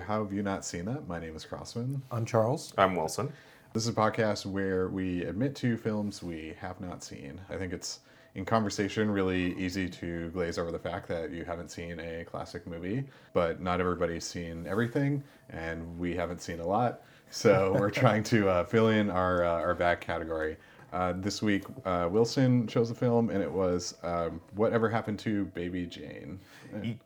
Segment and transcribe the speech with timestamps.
[0.00, 1.06] How Have You Not Seen That?
[1.06, 2.02] My name is Crossman.
[2.10, 2.72] I'm Charles.
[2.78, 3.32] I'm Wilson.
[3.72, 7.40] This is a podcast where we admit to films we have not seen.
[7.50, 8.00] I think it's
[8.34, 12.66] in conversation really easy to glaze over the fact that you haven't seen a classic
[12.66, 17.02] movie, but not everybody's seen everything, and we haven't seen a lot.
[17.30, 20.56] So we're trying to uh, fill in our, uh, our back category.
[20.92, 25.44] Uh, this week, uh, Wilson chose a film, and it was um, Whatever Happened to
[25.46, 26.40] Baby Jane.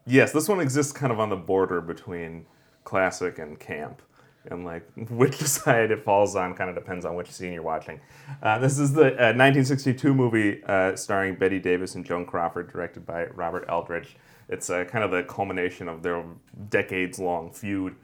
[0.07, 2.47] Yes, this one exists kind of on the border between
[2.85, 4.03] classic and camp.
[4.47, 8.01] And like which side it falls on kind of depends on which scene you're watching.
[8.43, 13.07] Uh, this is the uh, 1962 movie uh, starring Bette Davis and Joan Crawford, directed
[13.07, 14.17] by Robert Aldrich.
[14.49, 16.23] It's uh, kind of the culmination of their
[16.69, 17.97] decades-long feud.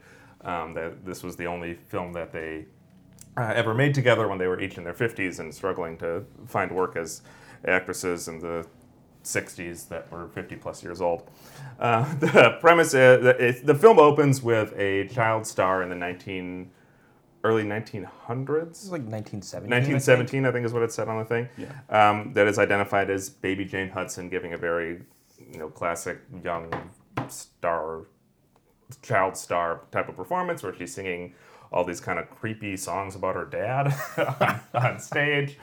[0.43, 2.65] Um, that this was the only film that they
[3.37, 6.71] uh, ever made together when they were each in their 50s and struggling to find
[6.71, 7.21] work as
[7.65, 8.65] actresses in the
[9.23, 11.29] 60s that were 50 plus years old.
[11.79, 16.69] Uh, the premise is it, the film opens with a child star in the 19
[17.43, 18.89] early 1900s.
[18.91, 19.69] Like 1917.
[19.69, 21.49] 1917, I think, is what it said on the thing.
[21.57, 21.71] Yeah.
[21.89, 25.01] Um, that is identified as Baby Jane Hudson giving a very,
[25.51, 26.71] you know, classic young
[27.27, 28.05] star,
[29.01, 31.33] child star type of performance where she's singing
[31.71, 33.93] all these kind of creepy songs about her dad
[34.73, 35.57] on stage,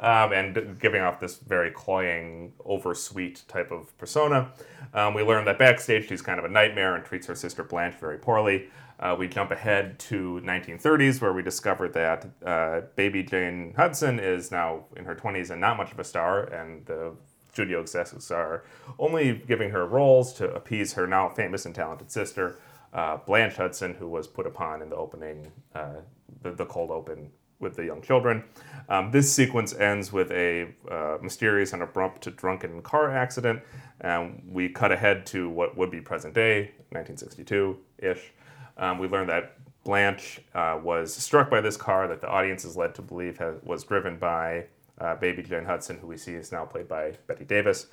[0.00, 4.50] um, and giving off this very cloying, oversweet type of persona.
[4.92, 7.94] Um, we learn that backstage she's kind of a nightmare and treats her sister Blanche
[7.94, 8.68] very poorly.
[8.98, 14.52] Uh, we jump ahead to 1930s where we discover that uh, baby Jane Hudson is
[14.52, 17.12] now in her 20s and not much of a star, and the
[17.52, 18.64] studio executives are
[18.98, 22.58] only giving her roles to appease her now famous and talented sister,
[22.92, 26.00] uh, Blanche Hudson, who was put upon in the opening, uh,
[26.42, 28.44] the, the cold open with the young children.
[28.88, 33.62] Um, this sequence ends with a uh, mysterious and abrupt drunken car accident.
[34.02, 38.32] Um, we cut ahead to what would be present day, 1962 ish.
[38.76, 42.76] Um, we learn that Blanche uh, was struck by this car that the audience is
[42.76, 44.66] led to believe has, was driven by
[45.00, 47.86] uh, baby Jane Hudson, who we see is now played by Bette Davis.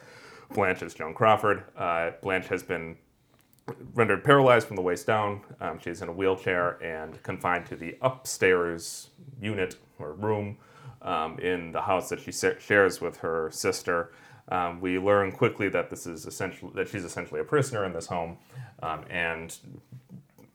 [0.53, 1.63] Blanche is Joan Crawford.
[1.78, 2.97] Uh, Blanche has been
[3.94, 5.41] rendered paralyzed from the waist down.
[5.62, 9.09] Um, she's in a wheelchair and confined to the upstairs
[9.41, 10.57] unit or room
[11.02, 14.12] um, in the house that she shares with her sister.
[14.50, 18.08] Um, we learn quickly that this is essentially that she's essentially a prisoner in this
[18.08, 18.38] home,
[18.81, 19.56] um, and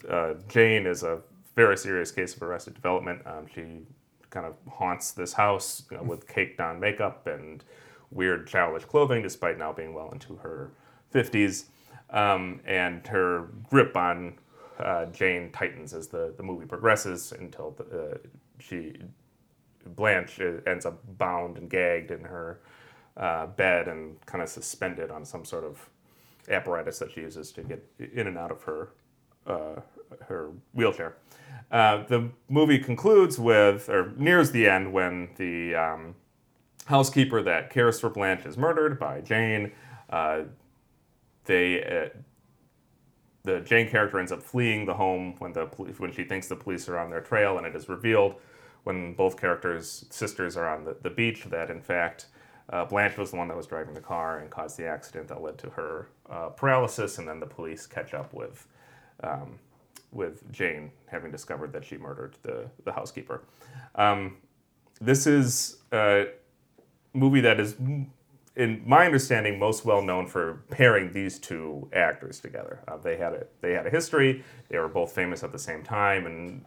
[0.09, 1.21] uh, Jane is a
[1.55, 3.23] very serious case of arrested development.
[3.25, 3.87] Um, she
[4.31, 7.63] kind of haunts this house you know, with caked on makeup and
[8.11, 10.71] weird childish clothing, despite now being well into her
[11.15, 11.67] 50s.
[12.15, 14.39] Um, and her grip on
[14.79, 18.19] uh, Jane tightens as the, the movie progresses until the, uh,
[18.59, 18.95] she
[19.85, 22.61] Blanche uh, ends up bound and gagged in her
[23.17, 25.91] uh, bed and kind of suspended on some sort of
[26.49, 28.91] apparatus that she uses to get in and out of her
[29.47, 29.81] uh,
[30.23, 31.17] her wheelchair.
[31.71, 36.15] Uh, the movie concludes with, or nears the end, when the um,
[36.87, 39.73] housekeeper that cares for Blanche is murdered by Jane.
[41.44, 42.19] They, uh,
[43.43, 45.66] the Jane character ends up fleeing the home when the
[45.99, 48.37] when she thinks the police are on their trail, and it is revealed
[48.84, 52.27] when both characters, sisters, are on the, the beach that in fact
[52.71, 55.43] uh, Blanche was the one that was driving the car and caused the accident that
[55.43, 58.66] led to her uh, paralysis, and then the police catch up with
[59.22, 59.59] um,
[60.12, 63.43] with Jane having discovered that she murdered the the housekeeper.
[63.94, 64.38] Um,
[65.00, 66.28] this is a
[67.12, 67.76] movie that is,
[68.57, 72.81] in my understanding, most well known for pairing these two actors together.
[72.87, 74.45] Uh, they had a they had a history.
[74.69, 76.65] They were both famous at the same time and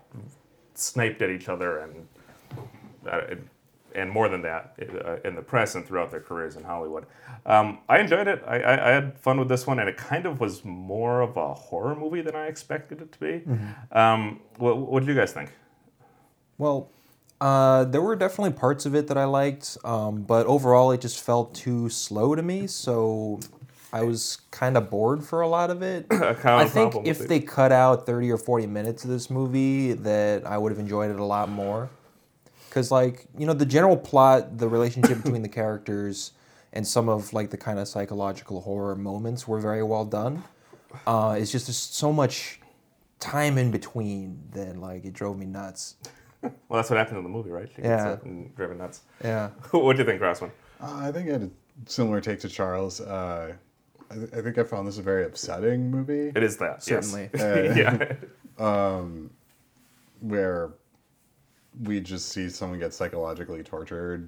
[0.73, 2.07] sniped at each other and
[3.09, 3.35] uh,
[3.95, 4.75] and more than that
[5.05, 7.05] uh, in the press and throughout their careers in Hollywood.
[7.45, 8.43] Um, I enjoyed it.
[8.45, 11.35] I, I, I had fun with this one, and it kind of was more of
[11.37, 13.43] a horror movie than I expected it to be.
[13.91, 15.51] Um, what, what did you guys think?
[16.59, 16.91] Well,
[17.39, 21.23] uh, there were definitely parts of it that I liked, um, but overall it just
[21.23, 22.67] felt too slow to me.
[22.67, 23.39] So
[23.93, 26.07] I was kind of bored for a lot of it.
[26.11, 30.57] I think if they cut out 30 or 40 minutes of this movie, that I
[30.57, 31.89] would have enjoyed it a lot more.
[32.69, 36.33] Because, like, you know, the general plot, the relationship between the characters,
[36.73, 40.43] and some of, like, the kind of psychological horror moments were very well done.
[41.05, 42.59] Uh, it's just there's so much
[43.19, 45.95] time in between that, like, it drove me nuts.
[46.69, 47.67] Well, that's what happened in the movie, right?
[47.69, 48.09] She gets Yeah.
[48.11, 49.01] up and driven nuts.
[49.23, 49.49] Yeah.
[49.71, 50.51] what do you think, Grossman?
[50.81, 51.49] Uh, I think I had a
[51.89, 52.99] similar take to Charles.
[53.01, 53.53] Uh,
[54.11, 56.83] I, th- I think I found this a very upsetting movie It is that.
[56.83, 57.29] Certainly.
[57.33, 57.77] Yes.
[58.59, 59.01] yeah.
[60.21, 60.71] where
[61.83, 64.27] we just see someone get psychologically tortured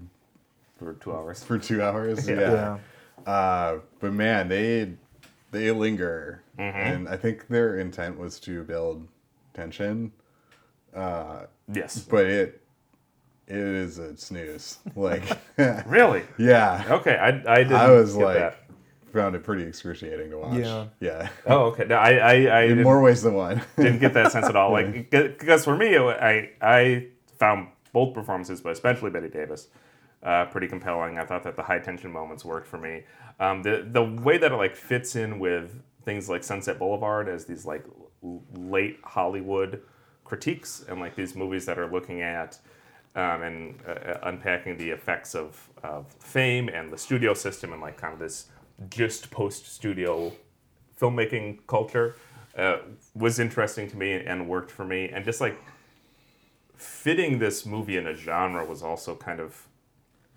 [0.77, 1.43] For two hours.
[1.43, 2.27] for two hours.
[2.27, 2.77] Yeah.
[3.25, 4.93] Uh, but man, they
[5.51, 6.77] they linger, Mm-hmm.
[6.77, 9.07] and I think their intent was to build
[9.53, 10.11] tension,
[10.93, 11.99] Yes.
[11.99, 12.61] but it
[13.47, 14.77] it is a snooze.
[14.95, 15.23] Like,
[15.87, 16.23] Really?
[16.37, 18.57] yeah, Okay, I, I didn't I was get like, that.
[19.11, 20.59] found it pretty excruciating to watch.
[20.59, 20.85] Yeah.
[20.99, 21.85] yeah, Oh, okay.
[21.85, 23.61] No, I, I, I in more ways than one.
[23.77, 24.71] didn't get that sense at all.
[24.71, 27.07] Like, because for me, I, I
[27.39, 29.69] found both performances, but especially Bette Davis,
[30.21, 31.17] uh, pretty compelling.
[31.17, 33.03] I thought that the high tension moments worked for me.
[33.39, 37.45] Um, the the way that it like fits in with things like Sunset Boulevard as
[37.45, 37.83] these like
[38.23, 39.81] l- late Hollywood
[40.29, 42.57] critiques and like these movies that are looking at
[43.15, 47.97] um, and uh, unpacking the effects of, of fame and the studio system and like
[47.97, 48.45] kind of this
[48.89, 50.31] just post studio
[51.01, 52.15] filmmaking culture
[52.57, 52.77] uh,
[53.15, 55.09] was interesting to me and worked for me.
[55.09, 55.57] And just like
[56.75, 59.67] fitting this movie in a genre was also kind of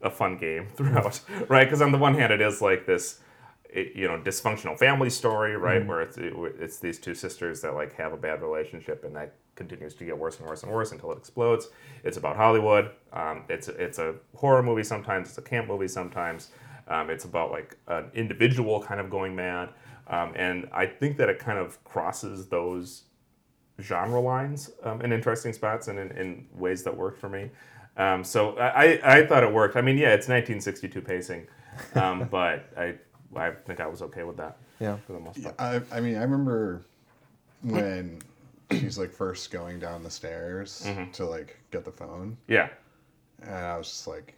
[0.00, 1.64] a fun game throughout right?
[1.64, 3.20] Because on the one hand it is like this
[3.68, 5.86] it, you know dysfunctional family story right?
[5.86, 9.34] Where it's it, it's these two sisters that like have a bad relationship and that
[9.54, 11.68] continues to get worse and worse and worse until it explodes
[12.04, 16.50] it's about hollywood um, it's it's a horror movie sometimes it's a camp movie sometimes
[16.88, 19.68] um, it's about like an individual kind of going mad
[20.08, 23.04] um, and i think that it kind of crosses those
[23.80, 27.50] genre lines um, in interesting spots and in, in ways that worked for me.
[27.96, 29.76] Um, so I, I thought it worked.
[29.76, 31.46] I mean, yeah, it's 1962 pacing,
[31.94, 32.94] um, but I
[33.34, 34.96] I think I was okay with that Yeah.
[35.06, 35.54] for the most part.
[35.58, 36.82] I, I mean, I remember
[37.62, 38.20] when
[38.80, 41.10] she's like first going down the stairs Mm-hmm.
[41.12, 42.68] to like get the phone, Yeah,
[43.42, 44.34] and I was just like,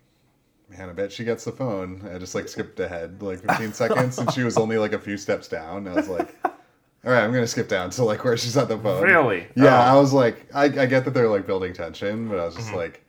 [0.71, 2.09] man, I bet she gets the phone.
[2.15, 5.17] I just like skipped ahead like 15 seconds, and she was only like a few
[5.17, 5.87] steps down.
[5.89, 8.79] I was like, all right, I'm gonna skip down to like where she's at the
[8.79, 9.03] phone.
[9.03, 9.47] Really?
[9.57, 9.67] Yeah, Oh.
[9.67, 9.91] Mm-hmm.
[9.91, 12.73] I was like, I, I get that they're like building tension, but I was just
[12.73, 13.04] like.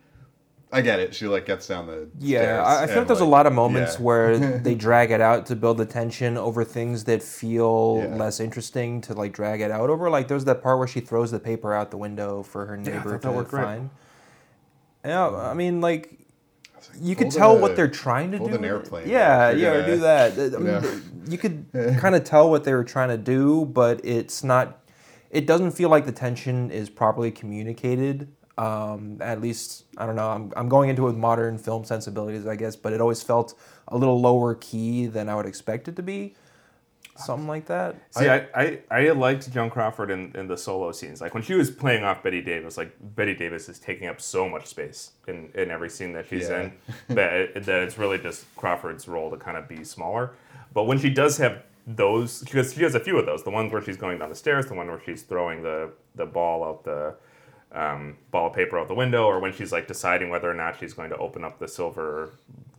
[0.72, 1.16] I get it.
[1.16, 3.46] She like gets down the Yeah, stairs I, I feel like and, there's a lot
[3.48, 4.02] of moments yeah.
[4.02, 8.16] where they drag it out to build the tension over things that feel Yeah.
[8.16, 10.10] less interesting to like drag it out over.
[10.10, 13.12] Like there's that part where she throws the paper out the window for her neighbor
[13.12, 13.64] thought that to worked great.
[13.64, 13.90] find.
[15.06, 15.56] Yeah, I mm.
[15.56, 16.20] mean like
[17.00, 18.56] you could tell the- what they're trying to pull do.
[18.56, 20.56] an airplane Yeah, you're yeah, gonna- do that.
[20.56, 21.00] I mean, Yeah.
[21.28, 21.66] You could
[22.00, 24.84] kind of tell what they were trying to do, but it's not.
[25.32, 28.28] It doesn't feel like the tension is properly communicated.
[28.58, 30.30] Um, at least I don't know.
[30.30, 33.54] I'm, I'm going into it with modern film sensibilities, I guess, but it always felt
[33.90, 36.36] a little lower key than I would expect it to be.
[37.18, 37.96] Something like that.
[38.12, 41.22] See, I, I, I liked Joan Crawford in, in the solo scenes.
[41.22, 44.50] Like when she was playing off Bette Davis, like Bette Davis is taking up so
[44.50, 46.64] much space in, in every scene that she's Yeah.
[46.64, 46.74] in
[47.16, 50.32] that, it- that it's really just Crawford's role to kind of be smaller.
[50.74, 53.72] But when she does have those, because she has a few of those, the ones
[53.72, 56.84] where she's going down the stairs, the one where she's throwing the, the ball out
[56.84, 57.16] the
[57.76, 60.80] um, ball of paper out the window, or when she's like deciding whether or not
[60.80, 62.32] she's going to open up the silver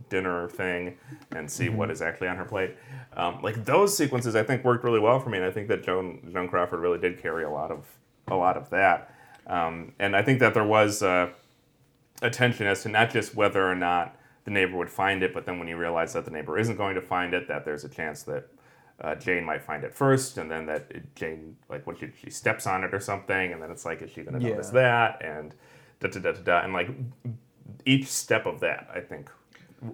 [0.08, 0.96] dinner thing
[1.32, 2.76] and see what is actually on her plate.
[3.16, 5.84] Um, like those sequences, I think worked really well for me, and I think that
[5.84, 7.84] Joan Joan Crawford really did carry a lot of
[8.28, 9.14] a lot of that.
[9.46, 11.30] Um, and I think that there was uh,
[12.22, 15.58] attention as to not just whether or not the neighbor would find it, but then
[15.58, 18.22] when you realize that the neighbor isn't going to find it, that there's a chance
[18.24, 18.48] that
[19.00, 22.30] uh, Jane might find it first, and then that it- Jane, like when she, she
[22.30, 24.52] steps on it or something, and then it's like, is she going to Yeah.
[24.54, 25.22] notice that?
[25.24, 25.54] And
[26.00, 26.60] da da da da da.
[26.64, 26.88] And like
[27.84, 29.30] each step of that, I think,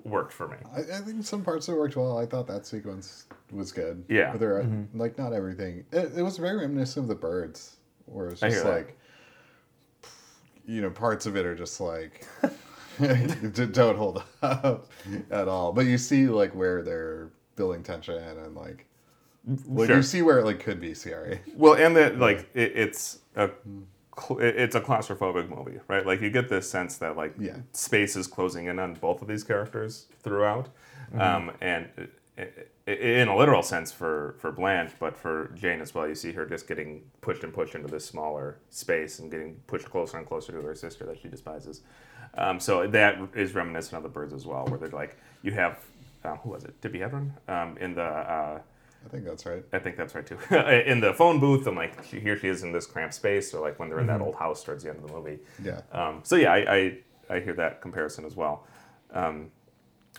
[0.04, 0.56] worked for me.
[0.74, 2.16] I, I think some parts of it worked well.
[2.18, 4.04] I thought that sequence was good.
[4.08, 4.30] Yeah.
[4.30, 4.98] But there, are Mm-hmm.
[5.00, 5.84] like not everything.
[5.90, 7.76] It, it was very reminiscent of the birds,
[8.06, 8.70] where it's just hear that.
[8.72, 8.98] like,
[10.64, 12.24] you know, parts of it are just like
[13.00, 14.88] don't hold up
[15.30, 15.72] at all.
[15.72, 18.86] But you see like where they're building tension and like,
[19.66, 19.96] like Sure.
[19.96, 21.40] you see where it like could be scary.
[21.56, 23.50] Well, and that like it, it's a
[24.38, 26.04] it's a claustrophobic movie, right?
[26.06, 27.56] Like you get this sense that like Yeah.
[27.72, 30.68] space is closing in on both of these characters throughout,
[31.18, 31.88] um, and
[32.38, 32.48] i-
[32.86, 36.06] i- in a literal sense for for Blanche, but for Jane as well.
[36.06, 39.90] You see her just getting pushed and pushed into this smaller space and getting pushed
[39.90, 41.80] closer and closer to her sister that she despises.
[42.34, 45.78] Um, so that is reminiscent of the birds as well, where they're like you have
[46.24, 48.02] um, who was it, Tippi Hedren, um, in the.
[48.02, 48.60] Uh,
[49.04, 49.64] I think that's right.
[49.72, 50.38] I think that's right too.
[50.56, 53.60] in the phone booth, and like she, here she is in this cramped space, or
[53.60, 55.38] like when they're in that old house towards the end of the movie.
[55.62, 55.80] Yeah.
[55.92, 56.98] Um, so yeah, I, I
[57.36, 58.66] I hear that comparison as well.
[59.12, 59.50] Um,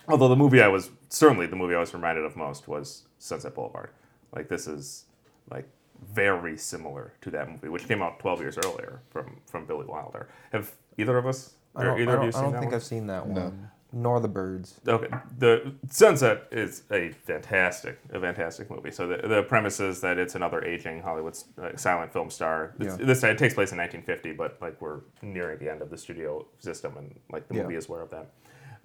[0.08, 3.54] although the movie I was certainly the movie I was reminded of most was Sunset
[3.54, 3.90] Boulevard.
[4.34, 5.04] Like this is
[5.50, 5.68] like
[6.12, 10.28] very similar to that movie, which came out 12 years earlier from from Billy Wilder.
[10.52, 11.54] Have either of us?
[11.76, 12.74] I don't, either I of don't, you I seen don't that think one?
[12.76, 13.52] I've seen that No.
[13.96, 14.80] Nor the birds.
[14.88, 15.06] Okay,
[15.38, 18.90] the Sunset is a fantastic, a fantastic movie.
[18.90, 22.74] So the, the premise is that it's another aging Hollywood uh, silent film star.
[22.80, 23.06] It's, Yeah.
[23.06, 26.44] This it takes place in 1950, but like we're nearing the end of the studio
[26.58, 27.62] system, and like the Yeah.
[27.62, 28.30] movie is aware of that.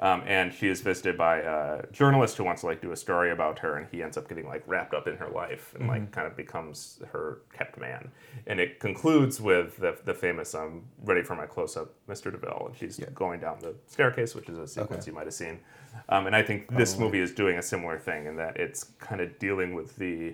[0.01, 3.31] Um, and she is visited by a journalist who wants to like do a story
[3.31, 6.11] about her, and he ends up getting like wrapped up in her life and like
[6.11, 8.09] kind of becomes her kept man.
[8.47, 12.31] And it concludes with the, the famous "I'm ready for my close up, Mr.
[12.33, 15.59] DeMille," and she's going down the staircase, which is a sequence you might have seen.
[16.07, 19.19] Um, and I think this movie is doing a similar thing in that it's kind
[19.19, 20.33] of dealing with the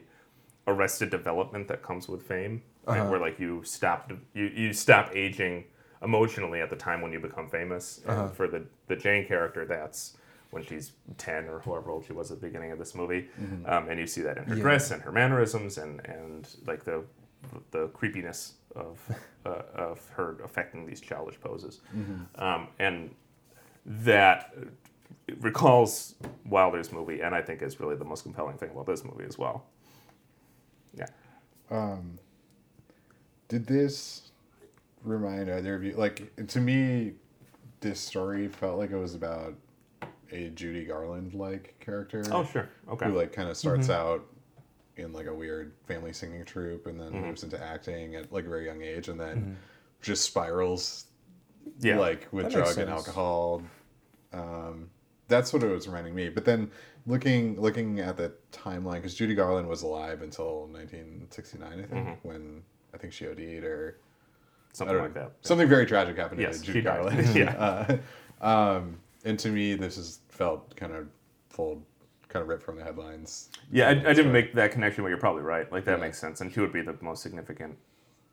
[0.67, 3.00] arrested development that comes with fame, right?
[3.10, 5.63] where like you stop you, you stop aging
[6.02, 8.02] emotionally at the time when you become famous.
[8.08, 10.18] And for the the Jane character, that's
[10.52, 13.28] when she's ten or however old she was at the beginning of this movie,
[13.66, 17.04] um, and you see that in her dress and her mannerisms and and like the
[17.72, 19.00] the creepiness of
[19.46, 21.82] uh, of her affecting these childish poses,
[22.36, 23.14] um, and
[23.86, 24.54] that
[25.40, 29.25] recalls Wilder's movie, and I think is really the most compelling thing about this movie
[29.25, 29.66] as well.
[30.98, 31.08] Yeah.
[33.48, 34.25] Did this
[35.06, 35.94] remind either of you?
[35.96, 37.14] Like to me,
[37.82, 39.54] this story felt like it was about
[40.32, 42.24] a Judy Garland like character.
[42.32, 42.68] Oh, sure.
[42.90, 43.06] Okay.
[43.06, 44.26] Who like kind of starts out
[44.98, 47.22] in like a weird family singing troupe and then Mm-hmm.
[47.28, 49.58] moves into acting at like a very young age and then
[50.02, 51.06] just spirals
[51.80, 51.98] yeah.
[52.00, 53.62] like with That drug and alcohol.
[54.34, 54.90] Um,
[55.28, 56.30] that's what it was reminding me.
[56.30, 56.72] But then
[57.08, 62.28] looking looking at the timeline, because Judy Garland was alive until 1969, I think, Mm-hmm.
[62.28, 62.62] when
[62.94, 64.05] I think she OD'd or I
[64.75, 65.32] something like that.
[65.41, 66.84] Something very tragic happened Yes, to died.
[66.84, 67.36] Garland.
[67.36, 67.98] Yeah.
[68.41, 71.08] Uh, um, and to me, this has felt kind of
[71.50, 71.82] full,
[72.29, 73.50] kind of ripped from the headlines.
[73.72, 75.72] Yeah, I, I didn't make that connection, but you're probably right.
[75.72, 76.05] Like that Yeah.
[76.05, 77.77] makes sense, and she would be the most significant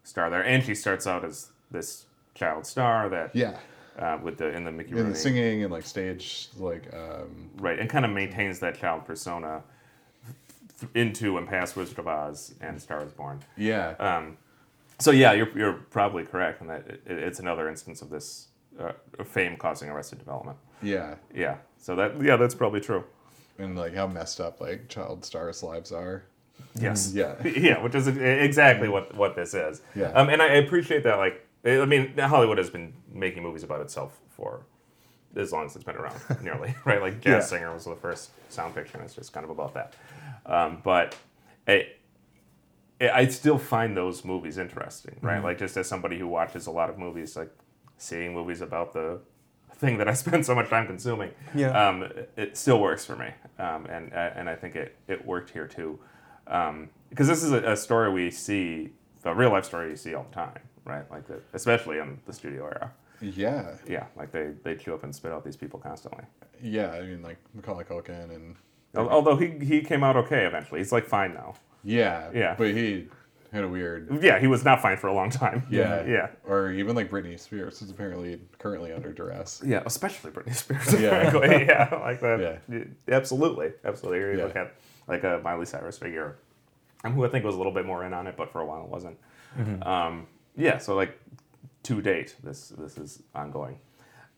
[0.04, 0.44] star there.
[0.44, 3.56] And she starts out as this child star that, Yeah.
[3.98, 7.78] uh, with the in the Mickey And the singing and like stage, like, um, right,
[7.78, 9.62] and kind of maintains that child persona
[10.94, 13.40] into and past Wizard of Oz and Star is Born.
[13.56, 13.90] yeah.
[14.00, 14.36] Um,
[15.02, 18.48] so yeah, you're, you're probably correct in that it, it's another instance of this
[18.80, 18.92] uh,
[19.24, 20.56] fame causing arrested development.
[20.82, 21.16] yeah.
[21.34, 23.04] Yeah, so that yeah, that's probably true.
[23.58, 26.24] And like how messed up like child stars' lives are.
[26.80, 27.12] Yes.
[27.14, 27.34] Yeah.
[27.46, 29.82] yeah, which is exactly what what this is.
[29.94, 30.06] Yeah.
[30.12, 31.16] Um, and I appreciate that.
[31.18, 34.64] Like, I mean, Hollywood has been making movies about itself for
[35.36, 37.00] as long as it's been around, nearly right.
[37.00, 37.40] Like Jazz Yeah.
[37.58, 39.00] Singer was the first sound fiction.
[39.02, 39.94] It's just kind of about that.
[40.46, 41.14] Um, but
[41.66, 42.00] it,
[43.08, 45.36] I still find those movies interesting, right?
[45.36, 45.44] Mm-hmm.
[45.44, 47.50] Like just as somebody who watches a lot of movies, like
[47.98, 49.20] seeing movies about the
[49.74, 51.88] thing that I spend so much time consuming, Yeah.
[51.88, 53.28] um, it, still works for me,
[53.58, 55.98] um, and and I think it it worked here too,
[56.46, 58.90] um, because this is a, a story we see,
[59.24, 61.10] a real life story you see all the time, right?
[61.10, 63.76] Like the, especially in the studio era, Yeah.
[63.88, 66.24] yeah, like they they chew up and spit out these people constantly.
[66.62, 66.90] Yeah.
[66.92, 68.56] I mean, like Macaulay Culkin and.
[68.94, 71.54] Although he he came out okay eventually, he's like fine now.
[71.84, 72.30] Yeah.
[72.34, 72.54] Yeah.
[72.56, 73.08] But he
[73.52, 74.22] had a weird.
[74.22, 75.66] Yeah, he was not fine for a long time.
[75.70, 76.04] Yeah.
[76.06, 76.28] yeah.
[76.46, 79.62] Or even like Britney Spears is apparently currently under duress.
[79.64, 81.00] Yeah, especially Britney Spears.
[81.00, 81.30] Yeah.
[81.34, 82.40] yeah, like that.
[82.68, 82.76] Yeah.
[82.78, 82.84] Yeah,
[83.14, 84.20] Absolutely, absolutely.
[84.20, 84.44] You Yeah.
[84.44, 84.74] look at
[85.08, 86.36] like a Miley Cyrus figure,
[87.04, 88.66] um, who I think was a little bit more in on it, but for a
[88.66, 89.18] while it wasn't.
[89.58, 89.82] Mm-hmm.
[89.82, 91.18] Um, yeah, so like
[91.84, 93.78] to date, this this is ongoing.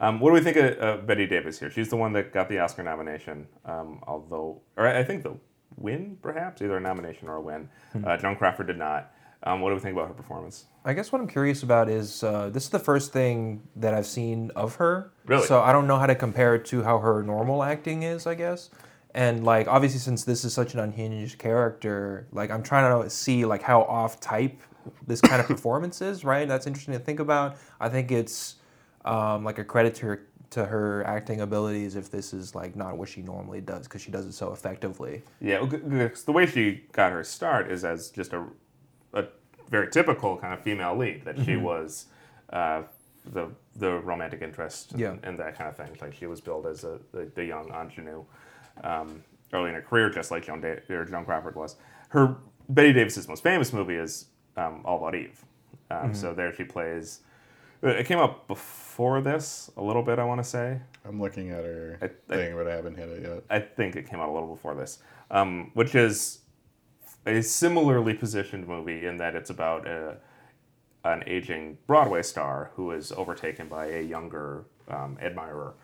[0.00, 1.70] Um, what do we think of uh, Bette Davis here?
[1.70, 5.36] She's the one that got the Oscar nomination, um, although, or I think the
[5.76, 7.69] win, perhaps either a nomination or a win.
[7.93, 8.04] Hmm.
[8.04, 9.12] Uh, Joan Crawford did not.
[9.43, 10.64] Um, what do we think about her performance?
[10.87, 14.07] I guess what I'm curious about is uh, this is the first thing that I've
[14.07, 15.12] seen of her.
[15.26, 15.47] Really?
[15.47, 18.35] So I don't know how to compare it to how her normal acting is, I
[18.35, 18.71] guess.
[19.14, 23.45] And like obviously since this is such an unhinged character, like I'm trying to see
[23.45, 24.61] like how off type
[25.07, 26.49] this kind of performance is, right?
[26.49, 27.57] That's interesting to think about.
[27.81, 28.57] I think it's
[29.04, 32.96] um, like a credit to her, to her acting abilities if this is like not
[32.96, 35.23] what she normally does because she does it so effectively.
[35.40, 38.44] Yeah, well, g- g- 'cause the way she got her start is as just a,
[39.14, 39.25] a
[39.68, 41.25] very typical kind of female lead.
[41.25, 41.44] That Mm-hmm.
[41.44, 42.06] she was
[42.50, 42.82] uh,
[43.32, 45.16] the the romantic interest and, Yeah.
[45.25, 45.90] and that kind of thing.
[46.00, 48.25] Like she was billed as a, the, the young ingenue
[48.84, 51.75] um, early in her career, just like Joan, da- or Joan Crawford was.
[52.11, 52.37] Her
[52.68, 55.44] Bette Davis's most famous movie is um, All About Eve.
[55.90, 56.14] Um, Mm-hmm.
[56.14, 57.20] So there she plays.
[57.83, 60.81] Uh, It came out before this a little bit, I want to say.
[61.04, 63.43] I'm looking at her I- I- thing, but I haven't hit it yet.
[63.50, 64.99] I think it came out a little before this,
[65.31, 66.40] um, which is
[67.26, 70.16] a similarly positioned movie in that it's about a,
[71.04, 75.75] an aging Broadway star who is overtaken by a younger um, admirer.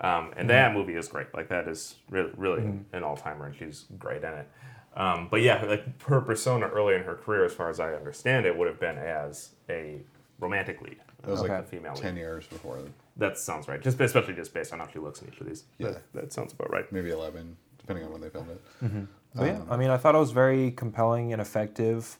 [0.00, 1.26] Um, and that movie is great.
[1.34, 2.62] Like that is really, really
[2.92, 4.48] an all timer, and she's great in it.
[4.94, 8.46] Um, but yeah, like her persona early in her career, as far as I understand
[8.46, 10.00] it, would have been as a
[10.38, 11.54] romantic lead, That was Okay.
[11.56, 12.02] like female lead.
[12.02, 12.78] ten years before,
[13.16, 13.80] That sounds right.
[13.80, 15.64] Just especially just based on how she looks in each of these.
[15.78, 15.90] Yeah.
[15.90, 16.90] That, that sounds about right.
[16.92, 19.06] maybe eleven, depending on when they filmed it.
[19.34, 22.18] But yeah, I mean, I thought it was very compelling and effective.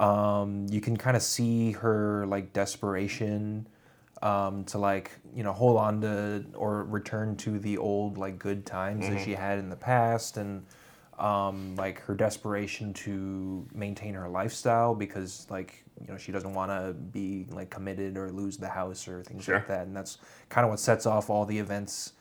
[0.00, 3.66] Um, you can kind of see her like desperation
[4.22, 8.64] um, to like you know hold on to or return to the old like good
[8.66, 10.64] times that she had in the past and
[11.20, 16.70] um, like her desperation to maintain her lifestyle because like you know she doesn't want
[16.70, 19.56] to be like committed or lose the house or things Sure.
[19.56, 22.14] like that and that's kind of what sets off all the events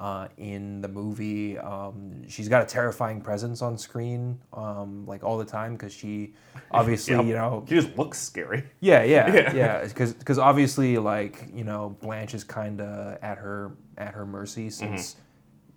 [0.00, 5.38] uh, in the movie um, she's got a terrifying presence on screen um, like all
[5.38, 6.34] the time because she
[6.70, 7.24] obviously Yep.
[7.26, 8.64] you know She just looks scary.
[8.80, 9.54] yeah, yeah, Yeah.
[9.54, 9.86] yeah.
[9.86, 15.16] Because obviously, like you know, Blanche is kind of at her at her mercy since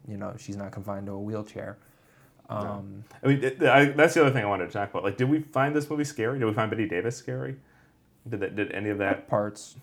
[0.07, 1.77] you know she's not confined to a wheelchair.
[2.49, 5.03] Um, I mean, it, I, that's the other thing I wanted to talk about.
[5.03, 6.39] Like, did we find this movie scary?
[6.39, 7.55] Did we find Bette Davis scary?
[8.27, 8.55] Did that?
[8.55, 9.09] Did any of that?
[9.17, 9.75] At parts,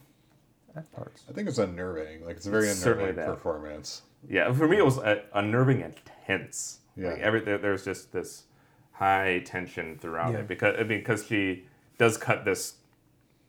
[0.74, 1.24] at parts.
[1.28, 2.24] I think it's unnerving.
[2.26, 4.02] Like it's a very Certainly unnerving performance.
[4.28, 5.94] Yeah, for me, it was uh, unnerving and
[6.26, 6.78] tense.
[6.96, 7.10] Yeah.
[7.10, 8.44] Like every there, there's just this
[8.92, 10.38] high tension throughout Yeah.
[10.40, 11.64] it because I mean, because she
[11.98, 12.74] does cut this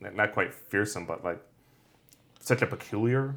[0.00, 1.40] not quite fearsome, but like
[2.40, 3.34] such a peculiar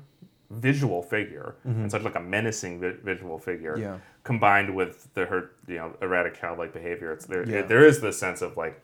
[0.51, 3.97] visual figure and such like a menacing vi- visual figure Yeah.
[4.24, 7.63] Combined with the her you know erratic childlike behavior it's there Yeah.
[7.63, 8.80] there is this sense of like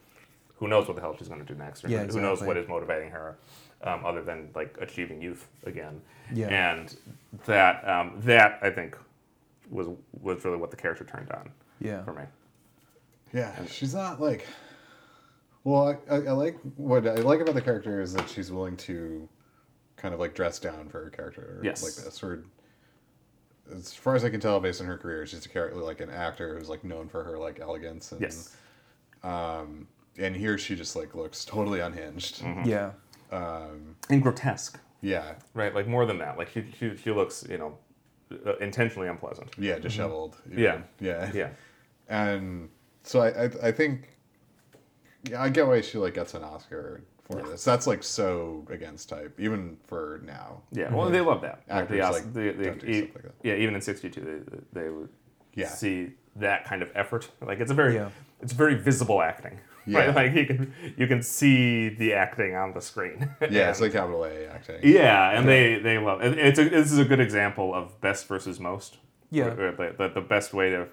[0.55, 2.57] who knows what the hell she's going to do next or Yeah, who knows what
[2.57, 3.37] is motivating her
[3.83, 6.01] um, other than like achieving youth again
[6.33, 6.47] Yeah.
[6.47, 6.95] and
[7.45, 8.97] that um, that I think
[9.69, 9.87] was
[10.21, 12.23] was really what the character turned on Yeah, for me
[13.33, 14.47] Yeah, she's not like.
[15.63, 18.77] Well, I, I, I like what I like about the character is that she's willing
[18.77, 19.27] to,
[19.97, 21.83] kind of like dress down for her character Yes.
[21.83, 22.23] like this.
[22.23, 22.45] Or,
[23.75, 26.09] as far as I can tell, based on her career, she's a character like an
[26.09, 28.21] actor who's like known for her like elegance and.
[28.21, 28.55] yes
[29.23, 29.87] Um,
[30.19, 32.41] and here she just like looks totally unhinged.
[32.41, 32.67] Mm-hmm.
[32.69, 32.91] yeah,
[33.31, 37.57] Um, and grotesque yeah, right like more than that like she she, she looks you
[37.57, 37.77] know
[38.45, 40.37] uh, intentionally unpleasant yeah, disheveled.
[40.51, 40.59] even.
[40.59, 40.81] Yeah.
[40.99, 41.49] yeah, yeah
[42.09, 42.69] and
[43.03, 44.17] so I, I I think
[45.29, 47.63] yeah I get why she like gets an Oscar for this.
[47.63, 50.61] That's like so against type, even for now.
[50.71, 53.23] yeah well they love that Like, Actors, the like, the- the- don't do e- like
[53.23, 53.33] that.
[53.43, 55.09] yeah even in 62 they, they would
[55.53, 55.67] Yeah.
[55.69, 58.09] see that kind of effort like it's a very Yeah.
[58.41, 59.99] it's very visible acting Yeah.
[59.99, 63.87] right like you can you can see the acting on the screen Yeah, it's And-
[63.87, 64.79] like capital A acting.
[64.83, 66.37] Yeah, and they they love it.
[66.37, 68.97] It's a, this is a good example of best versus most.
[69.31, 69.53] Yeah.
[69.53, 70.87] Where- where the, the, the best way to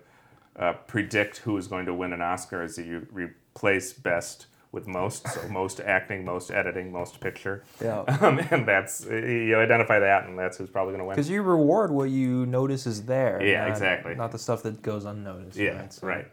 [0.57, 4.87] uh, predict who is going to win an Oscar is that you replace best with
[4.87, 5.27] most.
[5.29, 7.63] So most acting, most editing, most picture.
[7.81, 8.05] yeah.
[8.25, 11.15] Um, and that's you identify that, and that's who's probably going to win.
[11.15, 13.43] Because you reward what you notice is there.
[13.43, 14.15] Yeah, not- exactly.
[14.15, 15.57] Not the stuff that goes unnoticed.
[15.57, 15.93] Yeah, right?
[15.93, 16.27] So- right.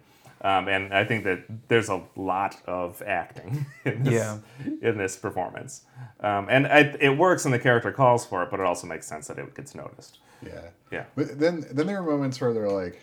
[0.43, 4.37] Um, and I think that there's a lot of acting in this, Yeah.
[4.81, 5.83] in this performance,
[6.21, 9.05] um, and I, it works and the character calls for it, but it also makes
[9.05, 10.17] sense that it gets noticed.
[10.43, 10.69] Yeah.
[10.91, 11.03] Yeah.
[11.15, 12.99] But then then there are moments where they're like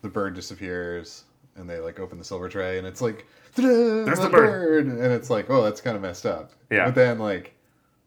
[0.00, 1.24] the bird disappears
[1.56, 3.26] and they like open the silver tray and it's like
[3.56, 6.52] there's the bird." and it's like oh that's kind of messed up.
[6.70, 6.86] Yeah.
[6.86, 7.54] But then like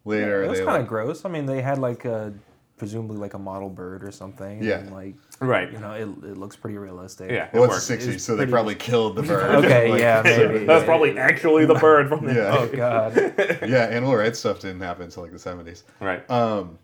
[0.05, 1.25] later It was kind of like, gross.
[1.25, 2.33] I mean, they had like a
[2.77, 4.63] presumably like a model bird or something.
[4.63, 4.79] Yeah.
[4.79, 5.71] And like Right.
[5.71, 7.29] you know, it, it looks pretty realistic.
[7.29, 7.49] Yeah.
[7.53, 8.05] well it it's the works.
[8.05, 9.55] 60s so they pretty- probably killed the bird.
[9.65, 10.65] Okay, Like, yeah, maybe.
[10.65, 12.33] That's probably actually the bird from the.
[12.33, 12.55] Yeah.
[12.57, 13.15] Oh God.
[13.69, 15.83] yeah, animal rights stuff didn't happen until like the 70s.
[15.99, 16.29] Right.
[16.29, 16.77] Um,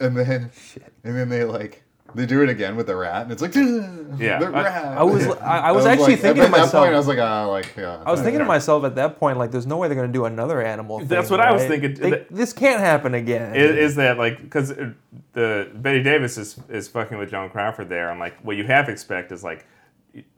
[0.00, 0.50] and then
[1.04, 3.54] and then they like they do it again with the rat, and it's like
[4.18, 4.98] Yeah, the I- rat.
[4.98, 6.84] I was I, I was actually like, thinking at to that myself.
[6.84, 8.02] point, I was like, ah, like yeah.
[8.04, 10.12] I was thinking to myself at that point, like, there's no way they're going to
[10.12, 10.98] do another animal.
[10.98, 11.94] Thing, That's what I was thinking.
[11.94, 13.54] They- That- this can't happen again.
[13.54, 14.72] is, is that like because
[15.32, 18.88] the Bette Davis is is fucking with Joan Crawford there, and like what you half
[18.88, 19.66] expect is like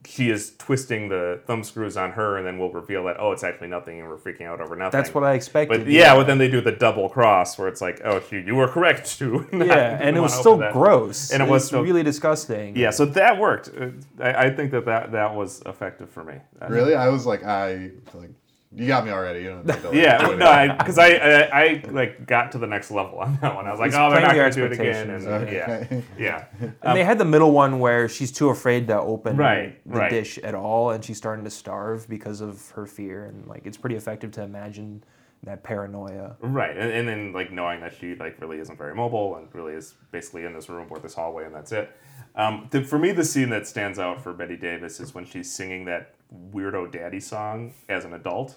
[0.05, 3.43] she is twisting the thumb screws on her, and then we'll reveal that oh, it's
[3.45, 4.99] actually nothing, and we're freaking out over nothing.
[5.01, 5.85] That's what I expected.
[5.85, 8.55] But yeah, but then they do the double cross where it's like, oh, you, you
[8.55, 9.47] were correct too.
[9.53, 11.31] yeah, and it was still gross.
[11.31, 12.77] And it was It's still- really disgusting.
[12.77, 13.71] Yeah, so that worked.
[13.79, 13.89] Uh,
[14.23, 16.35] I, I think that, that that was effective for me.
[16.69, 18.31] Really, I was like, I like,
[18.75, 19.41] you got me already.
[19.43, 22.27] You don't have to, like, Yeah, do well, it no, because I, I, I like
[22.27, 23.67] got to the next level on that one.
[23.67, 25.11] I was like, It's oh, they're not playing going to do it again.
[25.11, 26.05] And, expectations.
[26.19, 26.69] yeah, yeah.
[26.83, 30.11] And they had the middle one where she's too afraid to open Right, the right.
[30.11, 33.27] dish at all, and she's starting to starve because of her fear.
[33.27, 35.05] And like, it's pretty effective to imagine
[35.45, 36.37] that paranoia.
[36.41, 39.73] Right, and, and then like knowing that she like really isn't very mobile and really
[39.75, 41.91] is basically in this room or this hallway and that's it.
[42.37, 45.53] Um, the, for me, the scene that stands out for Bette Davis is when she's
[45.53, 46.15] singing that
[46.53, 48.57] weirdo daddy song as an adult.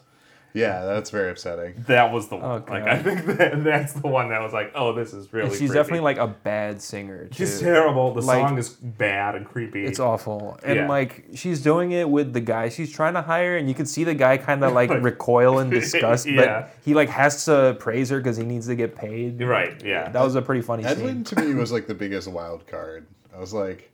[0.53, 1.73] yeah, that's very upsetting.
[1.87, 2.45] That was the one.
[2.45, 5.47] Oh, like I think that, that's the one that was like, oh, this is really.
[5.49, 5.73] And she's creepy.
[5.73, 7.27] definitely like a bad singer.
[7.33, 8.13] She's terrible.
[8.13, 9.83] The Like- song is bad and creepy.
[9.85, 10.57] It's awful.
[10.63, 10.87] And Yeah.
[10.87, 14.05] like she's doing it with the guy she's trying to hire and you can see
[14.05, 16.45] the guy kind of like recoil in disgust, Yeah.
[16.61, 19.41] but he like has to praise her cuz he needs to get paid.
[19.43, 19.83] Right.
[19.83, 20.07] Yeah.
[20.07, 21.37] That was a pretty funny Edwin scene.
[21.37, 23.07] to me was like the biggest wild card.
[23.35, 23.91] I was like,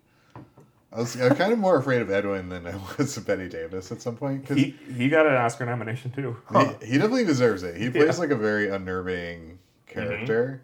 [0.94, 3.48] I was, I was kind of more afraid of Edwin than I was of Bette
[3.48, 6.36] Davis at some point because he he got an Oscar nomination too.
[6.52, 7.78] he, he definitely deserves it.
[7.78, 10.62] He plays like a very unnerving character,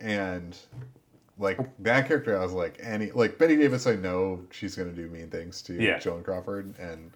[0.00, 0.08] mm-hmm.
[0.08, 0.58] and
[1.38, 5.08] like that character, I was like, any like Bette Davis, I know she's gonna do
[5.08, 5.98] mean things to Yeah.
[5.98, 7.10] Joan Crawford and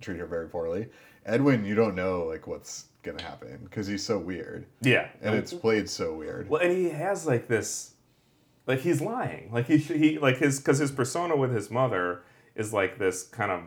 [0.00, 0.88] treat her very poorly.
[1.26, 5.54] Edwin, you don't know like what's gonna happen because he's so weird, Yeah, and it's
[5.54, 6.48] played so weird.
[6.48, 7.94] Well, and he has like this,
[8.66, 9.50] like he's lying.
[9.52, 12.22] Like he he like his because his persona with his mother
[12.54, 13.62] is like this kind of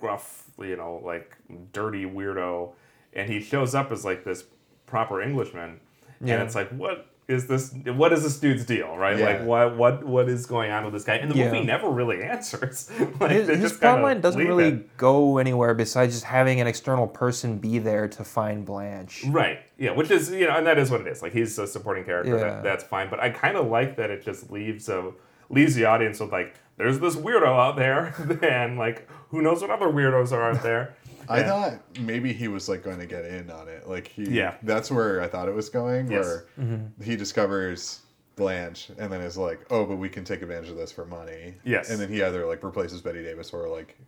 [0.00, 1.36] gruff, you know, like
[1.72, 2.72] dirty weirdo,
[3.12, 4.44] and he shows up as like this
[4.86, 5.80] proper Englishman,
[6.20, 6.34] Yeah.
[6.34, 7.72] and it's like what is this?
[7.86, 9.18] What is this dude's deal, right?
[9.18, 9.24] Yeah.
[9.26, 11.14] Like what what what is going on with this guy?
[11.14, 11.46] And the Yeah.
[11.46, 12.90] movie never really answers.
[13.20, 14.96] like His, his plotline doesn't really it.
[14.96, 19.24] go anywhere besides just having an external person be there to find Blanche.
[19.28, 19.60] Right.
[19.78, 21.22] Yeah, which is you know, and that is what it is.
[21.22, 22.32] Like he's a supporting character.
[22.36, 22.42] Yeah.
[22.44, 23.08] That, that's fine.
[23.08, 25.12] But I kind of like that it just leaves a
[25.48, 29.70] leaves the audience with like, there's this weirdo out there, and like, who knows what
[29.70, 30.94] other weirdos are out there.
[31.30, 33.88] I thought maybe he was like going to get in on it.
[33.88, 34.54] Like he, Yeah.
[34.62, 36.10] that's where I thought it was going.
[36.10, 36.24] Yes.
[36.26, 37.02] Where Mm-hmm.
[37.02, 38.00] he discovers
[38.36, 41.54] Blanche, and then is like, oh, but we can take advantage of this for money.
[41.64, 41.90] Yes.
[41.90, 43.98] and then he either like replaces Bette Davis or like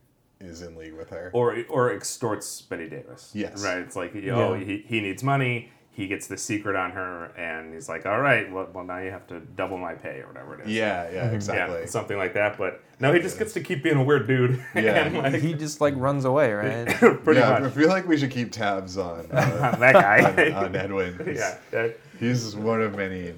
[0.41, 1.31] is in league with her.
[1.35, 3.31] or or extorts Bette Davis.
[3.35, 3.63] Yes.
[3.63, 3.79] Right.
[3.79, 4.57] It's like, oh, Yeah.
[4.65, 5.71] he, he needs money.
[5.95, 9.11] He gets the secret on her, and he's like, all right, well, well now you
[9.11, 10.73] have to double my pay or whatever it is.
[10.73, 11.81] yeah, yeah, exactly.
[11.81, 12.57] Yeah, something like that.
[12.57, 14.65] But no, he just gets to keep being a weird dude.
[14.75, 15.05] Yeah.
[15.05, 16.87] and like, He just like runs away, right?
[16.89, 20.53] pretty yeah, I feel like we should keep tabs on uh, that guy.
[20.55, 21.19] on, on Edwin.
[21.19, 21.59] 'cause yeah.
[21.73, 21.89] yeah.
[22.19, 23.35] he's one of many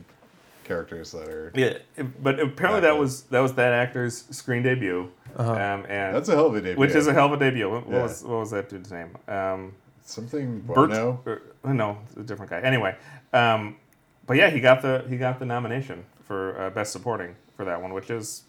[0.63, 1.51] characters that are.
[1.57, 1.79] Yeah,
[2.23, 6.47] but apparently that was that was that actor's screen debut, um, and That's a hell
[6.47, 6.77] of a debut.
[6.79, 7.69] which is a hell of a debut.
[7.69, 8.03] What, what Yeah.
[8.03, 9.11] was what was that dude's name?
[9.27, 9.73] Um,
[10.05, 10.77] something Bert.
[10.77, 11.21] Bono.
[11.27, 12.61] or- no, a different guy.
[12.61, 12.97] Anyway,
[13.33, 13.77] um,
[14.27, 17.81] but yeah, he got the he got the nomination for uh, best supporting for that
[17.81, 18.43] one, which is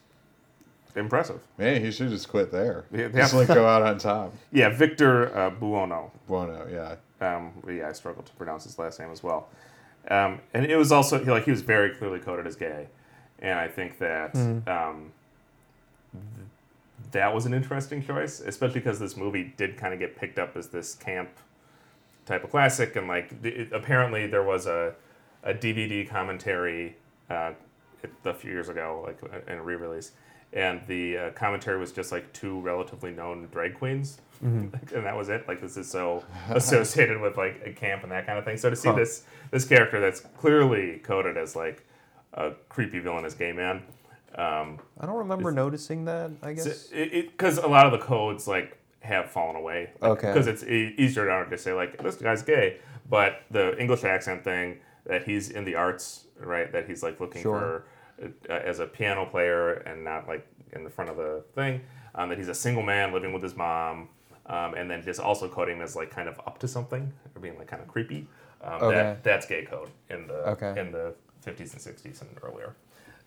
[0.95, 1.41] impressive.
[1.58, 2.86] Man, he should just quit there.
[2.91, 4.34] Yeah, Just like go out on top.
[4.51, 6.12] Yeah, Victor uh, Buono.
[6.28, 6.95] Bono, yeah.
[7.25, 9.47] Um, yeah, I struggled to pronounce his last name as well.
[10.10, 12.88] Um, and it was also he- like he was very clearly coded as gay,
[13.39, 14.36] and I think that
[14.67, 15.12] um,
[16.12, 16.47] th-
[17.12, 20.56] that was an interesting choice, especially because this movie did kind of get picked up
[20.56, 21.30] as this camp
[22.26, 24.94] type of classic, and like it, apparently there was a
[25.44, 26.96] a DVD commentary
[27.30, 27.52] uh,
[28.26, 30.12] a few years ago, like in a re-release,
[30.54, 35.30] and the uh, commentary was just like two relatively known drag queens, and that was
[35.30, 35.48] it.
[35.48, 38.58] Like this is so associated with like a camp and that kind of thing.
[38.58, 38.96] So to see Huh.
[38.96, 41.86] this this character that's clearly coded as like
[42.34, 43.84] a creepy villainous gay man.
[44.38, 46.32] Um, I don't remember noticing that.
[46.44, 46.88] I guess.
[46.88, 49.91] because a lot of the codes like have fallen away.
[50.02, 50.28] Okay.
[50.28, 52.78] Because it's e- easier to just say like this guy's gay,
[53.10, 56.72] but the English accent thing that he's in the arts, right?
[56.72, 57.86] That he's like looking Sure.
[58.20, 61.82] for uh, as a piano player and not like in the front of the thing.
[62.15, 64.08] Um, that he's a single man living with his mom,
[64.46, 67.58] um, and then just also coding as like kind of up to something or being
[67.58, 68.28] like kind of creepy.
[68.63, 68.96] Um, Okay.
[68.96, 70.80] That that's gay code in the Okay.
[70.80, 71.13] in the
[71.46, 72.76] 50s and 60s and earlier.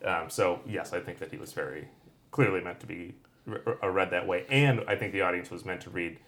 [0.05, 1.87] Um, so yes, I think that he was very
[2.31, 3.15] clearly meant to be
[3.49, 6.19] re- uh, read that way, and I think the audience was meant to read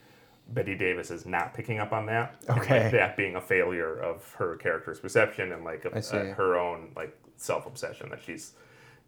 [0.49, 2.91] Bette Davis as not picking up on that, and, like, Okay.
[2.93, 7.17] that being a failure of her character's perception and like a, uh, her own like
[7.37, 8.53] self obsession that she's,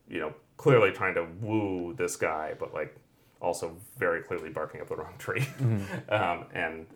[0.09, 2.95] you know, clearly trying to woo this guy, but like
[3.41, 5.85] also very clearly barking up the wrong tree, Mm-hmm.
[6.15, 6.87] um, and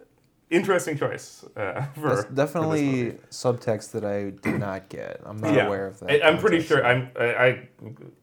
[0.50, 3.18] interesting choice uh, for That's for this definitely movie.
[3.30, 5.20] subtext that I did not get.
[5.24, 5.66] I'm not Yeah.
[5.66, 6.10] aware of that.
[6.24, 6.84] I, I'm pretty sure.
[6.84, 7.10] I'm.
[7.18, 7.68] I, I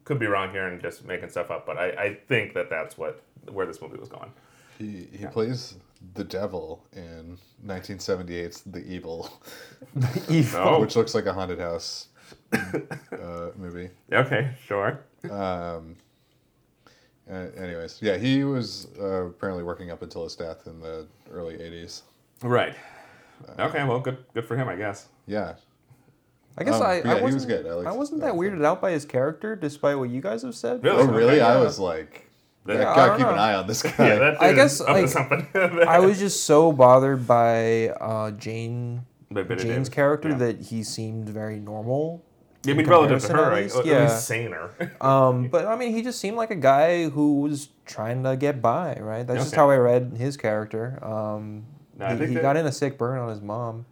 [0.04, 2.96] could be wrong here and just making stuff up, but I, I think that that's
[2.98, 4.30] what where this movie was going.
[4.78, 5.74] He he plays
[6.14, 9.30] the devil in 1978's The Evil,
[9.94, 10.60] the Evil.
[10.60, 10.80] Oh.
[10.80, 12.08] which looks like a haunted house
[12.52, 13.88] uh, movie.
[14.12, 15.00] Okay, sure.
[15.30, 15.96] Um,
[17.30, 21.56] uh, anyways, yeah, he was uh, apparently working up until his death in the early
[21.56, 22.02] 80s.
[22.42, 22.74] Right.
[23.58, 23.84] Okay.
[23.84, 24.18] Well, good.
[24.34, 25.08] Good for him, I guess.
[25.26, 25.54] Yeah,
[26.56, 27.48] I guess Um, I, yeah, I he was wasn't.
[27.48, 27.66] good.
[27.66, 30.42] I liked- I wasn't that liked weirded out by his character, despite what you guys
[30.42, 30.84] have said.
[30.84, 31.02] Really?
[31.02, 31.32] Oh, really?
[31.34, 31.60] Okay, I yeah.
[31.62, 32.30] was like,
[32.66, 33.92] That- I Yeah, I gotta don't keep an eye on this guy.
[33.98, 35.48] Yeah, that I guess, is up to like, something.
[35.88, 40.36] I was just so bothered by uh, Jane Jane's character yeah.
[40.36, 42.22] that he seemed very normal.
[42.66, 43.62] I in mean, relative to her, at right?
[43.64, 43.76] least.
[43.76, 44.02] At Yeah.
[44.04, 44.70] least saner.
[45.00, 48.62] Um, but I mean, he just seemed like a guy who was trying to get
[48.62, 49.26] by, right?
[49.26, 50.98] That's just how I read his character.
[51.04, 51.64] Um,
[51.98, 53.86] No, I he think he that- got in a sick burn on his mom.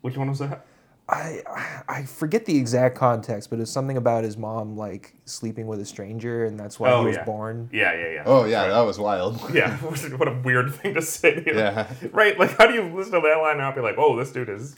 [0.00, 0.64] Which one was that?
[1.08, 1.42] I
[1.88, 5.84] I forget the exact context, but it's something about his mom like sleeping with a
[5.84, 7.24] stranger, and that's why Oh, he was yeah.
[7.24, 7.68] born.
[7.72, 8.22] Yeah, yeah, yeah.
[8.26, 8.68] Oh yeah, Right.
[8.70, 9.40] that was wild.
[9.54, 9.76] Yeah,
[10.16, 11.44] what a weird thing to say.
[11.46, 11.92] Yeah.
[12.12, 12.36] Right?
[12.38, 14.48] Like, how do you listen to that line and not be like, oh, this dude
[14.48, 14.74] is,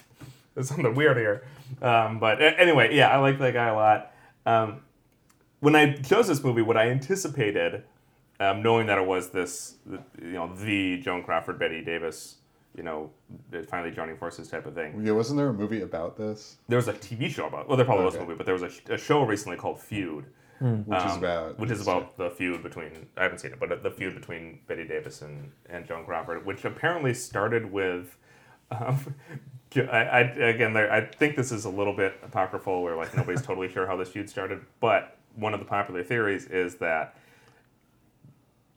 [0.55, 1.45] is something weird here?
[1.81, 4.13] Um, but anyway, yeah, I like that guy a lot.
[4.45, 4.81] Um,
[5.61, 7.85] when I chose this movie, what I anticipated,
[8.39, 9.99] um, knowing that it was this, you
[10.33, 12.37] know, the Joan Crawford, Bette Davis
[12.79, 13.11] you know,
[13.69, 15.05] finally joining forces type of thing.
[15.05, 16.57] Yeah, wasn't there a movie about this?
[16.69, 17.69] There was a TV show about.
[17.69, 19.81] Well, there probably was a movie, but there was a, sh- a show recently called
[19.81, 20.25] Feud,
[20.61, 23.83] Which is um, about which is about the feud between I haven't seen it, but
[23.83, 28.17] the feud between Bette Davis and, and Joan Crawford, which apparently started with.
[28.71, 29.15] Um,
[29.77, 33.43] I, I again, there, I think this is a little bit apocryphal, where like nobody's
[33.43, 34.61] totally sure how this feud started.
[34.81, 37.17] But one of the popular theories is that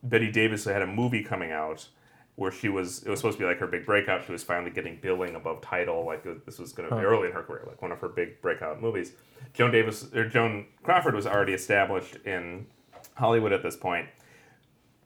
[0.03, 1.87] Bette Davis had a movie coming out
[2.35, 4.25] where she was it was supposed to be like her big breakout.
[4.25, 7.33] She was finally getting billing above title, like this was going to be early in
[7.33, 9.13] her career, like one of her big breakout movies.
[9.53, 12.67] Joan Davis or Joan Crawford was already established in
[13.15, 14.07] Hollywood at this point.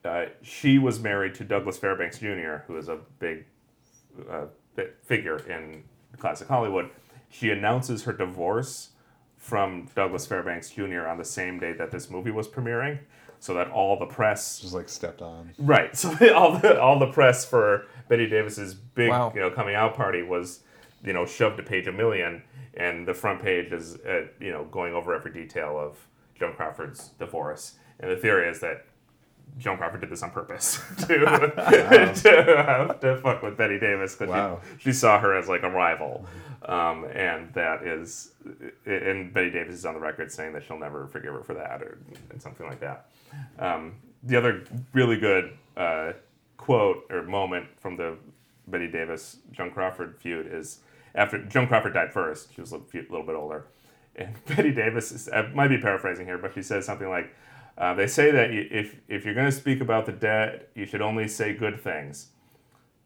[0.04, 3.44] Uh, she was married to Douglas Fairbanks Jr., who is a big
[4.30, 4.46] uh,
[5.04, 5.82] figure in
[6.18, 6.90] classic Hollywood.
[7.28, 8.90] She announces her divorce
[9.36, 11.06] from Douglas Fairbanks Jr.
[11.06, 13.00] on the same day that this movie was premiering,
[13.40, 15.52] so that all the press just like stepped on.
[15.58, 15.96] Right.
[15.96, 19.32] So all the all the press for Bette Davis's big Wow.
[19.34, 20.60] you know coming out party was
[21.04, 22.42] you know shoved to page a million,
[22.74, 25.96] and the front page is uh, you know going over every detail of
[26.38, 27.76] Joan Crawford's divorce.
[28.00, 28.84] And the theory is that
[29.58, 31.06] Joan Crawford did this on purpose to
[32.22, 34.60] to, have to fuck with Bette Davis because Wow.
[34.78, 36.26] she, she saw her as like a rival,
[36.64, 38.32] um, and that is
[38.86, 41.82] and Bette Davis is on the record saying that she'll never forgive her for that
[41.82, 41.98] or
[42.38, 43.10] something like that.
[43.58, 46.12] Um, the other really good uh,
[46.56, 48.16] quote or moment from the
[48.68, 50.80] Bette Davis Joan Crawford feud is
[51.14, 52.54] after Joan Crawford died first.
[52.54, 53.66] She was a little bit older,
[54.16, 57.34] and Bette Davis is, I might be paraphrasing here, but she says something like,
[57.78, 61.02] uh, "They say that if if you're going to speak about the dead, you should
[61.02, 62.28] only say good things.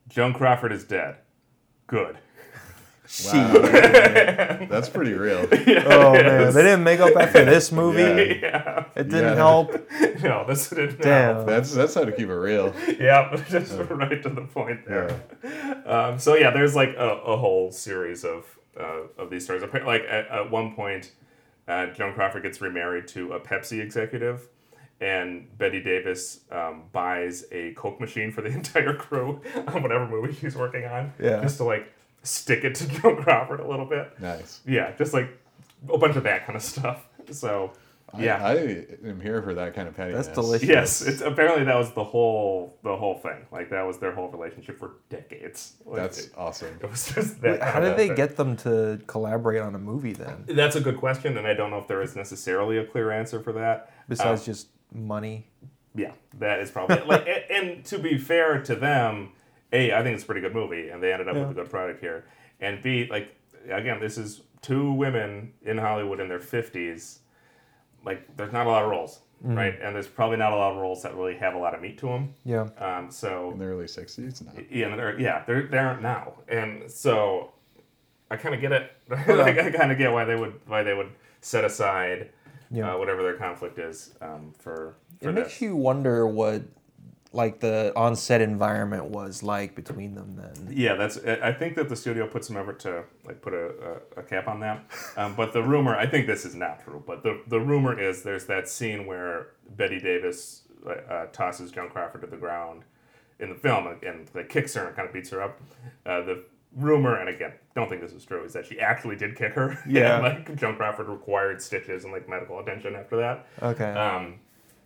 [0.09, 1.17] Joan Crawford is dead.
[1.87, 2.19] Good."
[3.25, 4.66] Wow.
[4.70, 5.49] That's pretty real.
[5.90, 8.38] Oh man, they didn't make up after this movie.
[8.42, 8.85] yeah.
[8.94, 9.35] It didn't Yeah.
[9.35, 9.73] help.
[10.23, 11.44] no, this didn't Damn.
[11.46, 12.73] That's that's how to keep it real.
[13.01, 15.20] yeah, just right to the point there.
[15.87, 18.44] Um, so yeah, there's like a, a whole series of
[18.79, 19.62] uh, of these stories.
[19.62, 21.11] Like at, at one point,
[21.68, 24.49] uh, Joan Crawford gets remarried to a Pepsi executive,
[25.01, 30.33] and Bette Davis um, buys a Coke machine for the entire crew on whatever movie
[30.35, 31.12] she's working on.
[31.20, 31.40] Yeah.
[31.42, 31.92] just to like
[32.23, 34.19] stick it to Joan Crawford a little bit.
[34.21, 34.61] Nice.
[34.67, 35.29] Yeah, just like
[35.93, 37.07] a bunch of that kind of stuff.
[37.31, 37.73] So
[38.19, 38.45] yeah.
[38.45, 40.27] I, I am here for that kind of pettiness.
[40.27, 40.69] That's delicious.
[40.69, 43.47] Yes, it's apparently that was the whole the whole thing.
[43.53, 45.75] Like that was their whole relationship for decades.
[45.85, 46.79] Like, That's it, awesome.
[46.83, 47.61] it was just that.
[47.61, 48.17] Wait, how did they thing.
[48.17, 50.45] get them to collaborate on a movie then?
[50.47, 53.41] That's a good question, and I don't know if there is necessarily a clear answer
[53.41, 53.93] for that.
[54.09, 55.47] Besides Um, just money.
[55.95, 57.27] yeah, that is probably like.
[57.51, 59.33] and, and to be fair to them,
[59.73, 61.71] a I think it's a pretty good movie, and they ended up with a good
[61.71, 62.25] product here.
[62.61, 63.35] And b like
[63.71, 67.21] again, this is two women in Hollywood in their fifties.
[68.05, 69.79] Like, there's not a lot of roles, right?
[69.83, 71.99] And there's probably not a lot of roles that really have a lot of meat
[71.99, 72.33] to them.
[72.47, 72.69] Yeah.
[72.79, 74.53] Um, so In the early '60s, no.
[74.71, 77.53] Yeah, they're, yeah, they're they aren't now, and so
[78.31, 78.93] I kind of get it.
[79.11, 81.11] like, I kind of get why they would why they would
[81.43, 82.31] set aside
[82.71, 82.95] Yeah.
[82.95, 85.45] uh, whatever their conflict is um, for for It this.
[85.45, 86.63] makes you wonder what
[87.33, 90.75] like the on-set environment was like between them then.
[90.77, 91.19] Yeah, that's.
[91.25, 94.23] I I think that the studio put some effort to like put a, a, a
[94.23, 94.85] cap on that.
[95.16, 97.03] Um, but the rumor, I think this is not true.
[97.07, 102.23] But the the rumor is there's that scene where Bette Davis uh, tosses Joan Crawford
[102.23, 102.83] to the ground
[103.38, 105.61] in the film and, and like kicks her and kind of beats her up.
[106.05, 106.45] Uh, the
[106.77, 109.79] rumor, and again, don't think this is true, is that she actually did kick her.
[109.88, 110.16] Yeah.
[110.16, 113.47] and, like Joan Crawford required stitches and like medical attention after that.
[113.62, 113.93] Okay.
[113.93, 114.40] Um,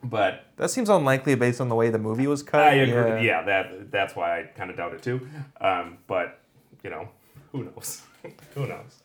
[0.04, 2.60] but that seems unlikely based on the way the movie was cut.
[2.60, 3.26] I agree.
[3.26, 5.26] Yeah, that that's why I kind of doubt it too.
[5.60, 6.40] Um, but
[6.82, 7.08] you know,
[7.52, 8.02] who knows?
[8.54, 9.02] who knows?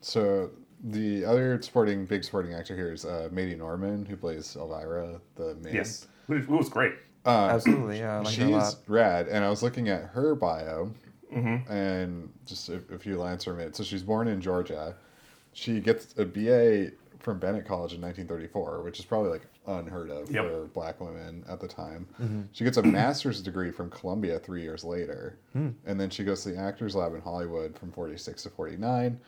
[0.00, 0.50] So
[0.84, 5.56] the other supporting big supporting actor here is uh, Maidie Norman, who plays Elvira, the
[5.56, 5.74] maid.
[5.74, 6.92] Yes, who, who was great.
[7.26, 8.16] Absolutely, yeah.
[8.16, 8.70] I like her a lot.
[8.70, 10.92] She's rad, and I was looking at her bio,
[11.34, 11.70] Mm-hmm.
[11.70, 13.76] and just a, a few lines from it.
[13.76, 14.94] So she's born in Georgia.
[15.52, 20.30] She gets a BA from Bennett College in 1934, which is probably like unheard of
[20.30, 20.44] Yep.
[20.44, 22.48] for black women at the time.
[22.52, 26.50] She gets a master's degree from Columbia three years later, and then she goes to
[26.50, 29.20] the Actors Lab in Hollywood from 46 to 49.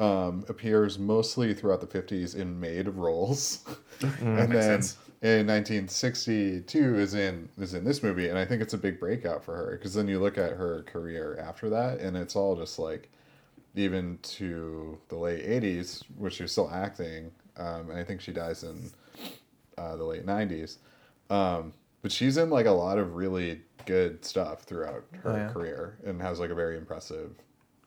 [0.00, 3.64] Um, appears mostly throughout the 50s in maid roles,
[4.20, 4.96] and then sense.
[5.22, 9.44] in 1962 is in is in this movie, and I think it's a big breakout
[9.44, 12.78] for her because then you look at her career after that, and it's all just
[12.80, 13.08] like
[13.76, 18.32] even to the late 80s, where she was still acting, um, and I think she
[18.32, 18.90] dies in
[19.78, 20.76] uh, the late 90s.
[21.30, 25.48] Um, but she's in like a lot of really good stuff throughout her Oh, yeah.
[25.52, 27.30] career, and has like a very impressive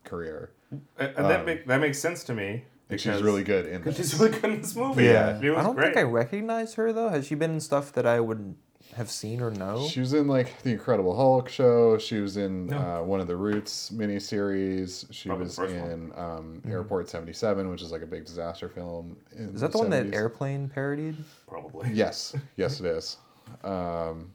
[0.04, 0.52] career.
[0.71, 2.65] And and that make that makes sense to me.
[2.89, 4.12] And she's really good in Because this.
[4.12, 5.04] she's really good in this movie.
[5.06, 5.39] Yeah.
[5.41, 5.88] she was I don't great.
[5.93, 7.10] think I recognize her though.
[7.10, 8.56] Has she been in stuff that I would
[8.95, 9.88] have seen or know.
[9.88, 11.97] She was in like the Incredible Hulk show.
[11.97, 12.78] She was in No.
[12.78, 15.06] uh, one of the Roots miniseries.
[15.12, 15.91] She Probably was first one.
[15.91, 19.17] in um, Airport seventy seven, which is like a big disaster film.
[19.36, 21.15] in Is that the one that Airplane parodied?
[21.47, 21.89] Probably.
[21.93, 23.17] Yes, yes, it is.
[23.63, 24.32] Um,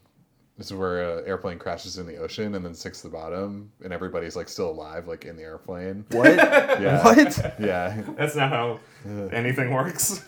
[0.58, 3.72] this is where an airplane crashes in the ocean and then sinks to the bottom,
[3.82, 6.04] and everybody's like still alive, like in the airplane.
[6.12, 6.26] What?
[6.36, 7.02] Yeah.
[7.04, 7.54] What?
[7.60, 8.02] Yeah.
[8.16, 8.80] That's not how
[9.32, 10.24] anything works.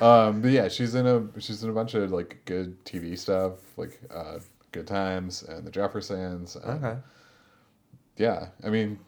[0.00, 3.52] Um, but yeah, she's in a she's in a bunch of like good TV stuff,
[3.76, 4.38] like uh,
[4.72, 6.56] Good Times and The Jeffersons.
[6.56, 6.98] and- Okay.
[8.16, 9.00] Yeah, I mean,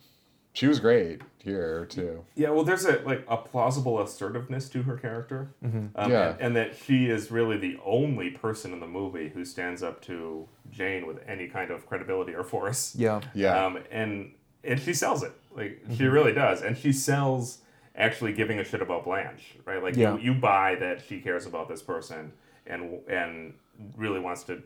[0.53, 2.25] she was great here too.
[2.35, 6.31] Yeah, well, there's a like a plausible assertiveness to her character, um, Yeah.
[6.31, 10.01] and, and that she is really the only person in the movie who stands up
[10.03, 12.97] to Jane with any kind of credibility or force.
[12.97, 13.21] Yeah.
[13.35, 14.33] Yeah, Um, and
[14.65, 15.33] and she sells it.
[15.55, 17.59] Like she really does, and she sells
[17.97, 19.83] actually giving a shit about Blanche, right?
[19.83, 20.15] Like Yeah.
[20.17, 22.33] you, you buy that she cares about this person
[22.67, 23.55] and and
[23.97, 24.63] really wants to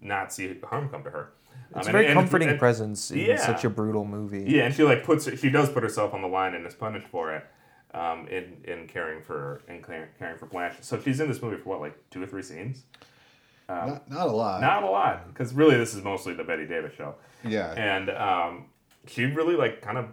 [0.00, 1.32] not see harm come to her.
[1.76, 3.36] It's Um, a very and- comforting and- presence in Yeah.
[3.36, 4.44] such a brutal movie.
[4.46, 7.08] Yeah, and she like puts she does put herself on the line and is punished
[7.08, 7.44] for it.
[7.94, 11.58] Um, in in caring for in caring caring for Blanche, so she's in this movie
[11.58, 12.84] for what like two or three scenes.
[13.68, 14.60] not, not a lot.
[14.60, 17.14] Not a lot, because really this is mostly the Bette Davis show.
[17.44, 18.66] yeah, and um,
[19.06, 20.06] she really like kind of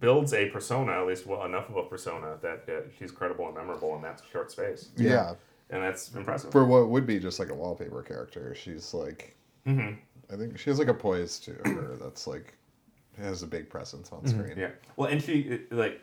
[0.00, 3.54] builds a persona at least well enough of a persona that uh, she's credible and
[3.54, 5.34] memorable in that short space yeah.
[5.70, 9.94] and that's impressive For what would be just like a wallpaper character, she's like, Mm-hmm.
[10.32, 12.54] I think she has like a poise to her that's like
[13.18, 14.54] has a big presence on screen.
[14.58, 16.00] yeah well and she like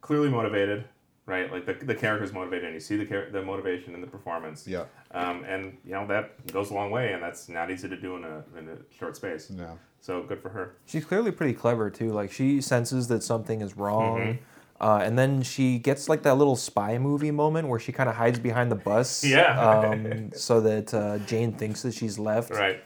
[0.00, 0.84] clearly motivated
[1.26, 4.06] right like the, the character's motivated and you see the char- the motivation in the
[4.06, 4.84] performance Yeah.
[5.12, 8.16] um, and you know that goes a long way and that's not easy to do
[8.16, 9.78] in a, in a short space No.
[10.00, 12.12] So good for her She's clearly pretty clever too.
[12.12, 14.18] Like she senses that something is wrong.
[14.20, 14.42] Mm-hmm.
[14.80, 18.14] Uh, and then she gets like that little spy movie moment where she kind of
[18.14, 19.58] hides behind the bus, Yeah.
[19.60, 22.50] um, so that uh, Jane thinks that she's left.
[22.50, 22.80] right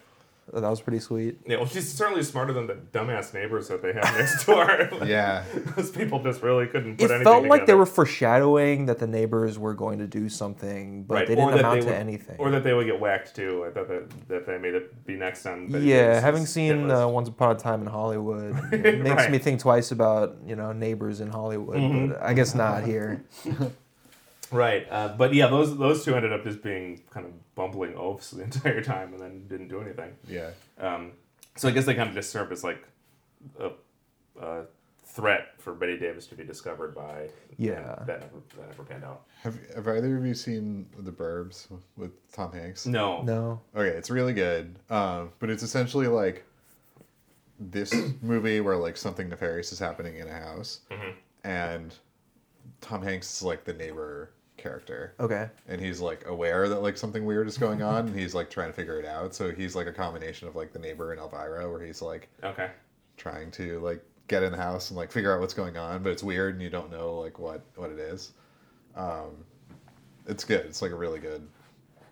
[0.53, 1.39] That was pretty sweet.
[1.47, 5.45] yeah well she's certainly smarter than the dumbass neighbors that they have next door Yeah.
[5.77, 9.07] Those people just really couldn't put It anything felt like they were foreshadowing that the
[9.07, 12.37] neighbors were going to do something, but Right, they didn't amount they to would- anything.
[12.39, 13.65] Or that they would get whacked too.
[13.67, 15.69] I thought that, that they made it be next on.
[15.71, 19.31] Yeah, having seen uh, Once Upon a Time in Hollywood it makes Right.
[19.31, 22.09] me think twice about you know neighbors in Hollywood, Mm-hmm.
[22.09, 23.25] but I guess not here.
[24.51, 28.31] right, uh, but yeah, those those two ended up just being kind of bumbling oafs
[28.31, 30.13] the entire time, and then didn't do anything.
[30.29, 30.51] Yeah.
[30.79, 31.13] Um,
[31.57, 32.87] so I guess they kind of just served as like
[33.61, 33.71] a,
[34.41, 34.63] a
[35.05, 37.29] threat for Bette Davis to be discovered by.
[37.59, 38.03] Yeah.
[38.07, 39.23] that never that never panned out.
[39.43, 42.87] Have Have either of you seen The Burbs with Tom Hanks?
[42.87, 43.23] No.
[43.23, 44.79] No, Okay, it's really good.
[44.89, 46.45] Um, but it's essentially like
[47.61, 50.81] this movie where like something nefarious is happening in a house,
[51.45, 51.95] and
[52.81, 54.31] Tom Hanks is like the neighbor
[54.63, 58.35] character, okay, and he's like aware that like something weird is going on, and he's
[58.35, 59.35] like trying to figure it out.
[59.35, 62.71] So he's like a combination of like the neighbor and Elvira, where he's like Okay.
[63.17, 66.11] trying to like get in the house and like figure out what's going on, but
[66.11, 68.33] it's weird and you don't know like what what it is.
[68.95, 69.45] Um,
[70.27, 70.65] it's good.
[70.67, 71.47] It's like a really good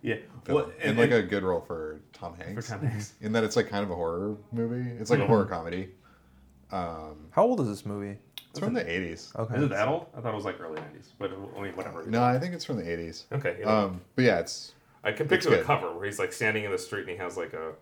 [0.02, 0.16] Yeah.
[0.44, 0.56] film.
[0.56, 2.66] Well, and, like a good role for Tom Hanks.
[2.66, 3.12] For Tom Hanks.
[3.20, 4.90] In that it's like kind of a horror movie.
[4.98, 5.90] It's like a horror comedy.
[6.72, 8.18] Um, how old is this movie?
[8.50, 9.34] It's from the 80s.
[9.36, 10.06] Okay, Is it that old?
[10.16, 12.04] I thought it was like early '90s, but I mean, whatever.
[12.06, 13.24] No, I think it's from the 80s.
[13.32, 13.56] Okay.
[13.60, 13.66] yeah.
[13.84, 14.72] Um, but yeah, it's
[15.04, 15.66] I can It's picture the good.
[15.66, 17.72] cover where he's like standing in the street and he has like a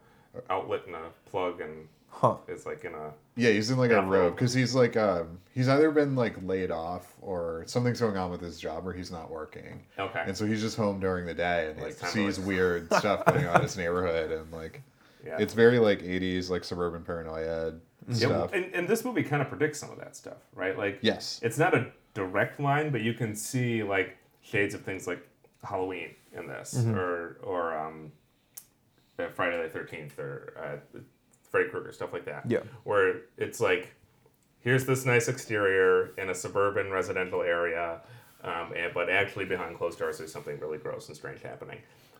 [0.50, 2.36] outlet and a plug and huh?
[2.46, 5.68] it's like in a yeah, he's in like a robe because he's like um, he's
[5.68, 9.30] either been like laid off or something's going on with his job where he's not
[9.30, 10.22] working, okay.
[10.26, 12.46] and so he's just home during the day and like It's time to, sees like-
[12.48, 14.82] weird stuff going on in his neighborhood and like
[15.24, 15.36] yeah.
[15.40, 17.74] it's very like 80s like suburban paranoia
[18.08, 18.52] yeah, stuff.
[18.52, 20.76] and, and this movie kind of predicts some of that stuff, right?
[20.76, 21.40] Like Yes.
[21.42, 25.26] it's not a direct line, but you can see like shades of things like
[25.62, 26.94] Halloween in this, Mm-hmm.
[26.94, 28.12] or or um,
[29.18, 30.54] uh, Friday the Thirteenth, or
[30.94, 30.98] uh,
[31.50, 32.44] Freddy Krueger, stuff like that.
[32.48, 32.60] Yeah.
[32.84, 33.94] where it's like,
[34.60, 38.00] here's this nice exterior in a suburban residential area,
[38.44, 41.78] um, and, but actually behind closed doors there's something really gross and strange happening.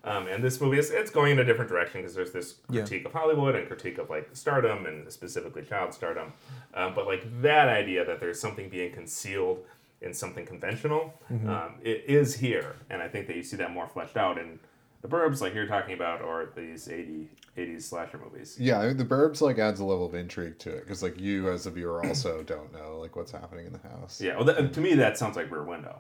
[0.09, 2.81] Um, and this movie is it's going in a different direction because there's this Yeah.
[2.83, 6.33] critique of Hollywood and critique of like stardom and specifically child stardom.
[6.75, 9.65] Um, but like that idea that there's something being concealed
[10.01, 11.13] in something conventional,
[11.49, 14.61] um, it is here, and I think that you see that more fleshed out in
[15.03, 18.57] the Burbs, like you're talking about, or these 80, 80s slasher movies.
[18.61, 21.19] Yeah, I mean, the Burbs like adds a level of intrigue to it because like
[21.21, 24.21] you as a viewer also don't know like what's happening in the house.
[24.21, 25.99] Yeah, well, that, to me that sounds like Rear Window.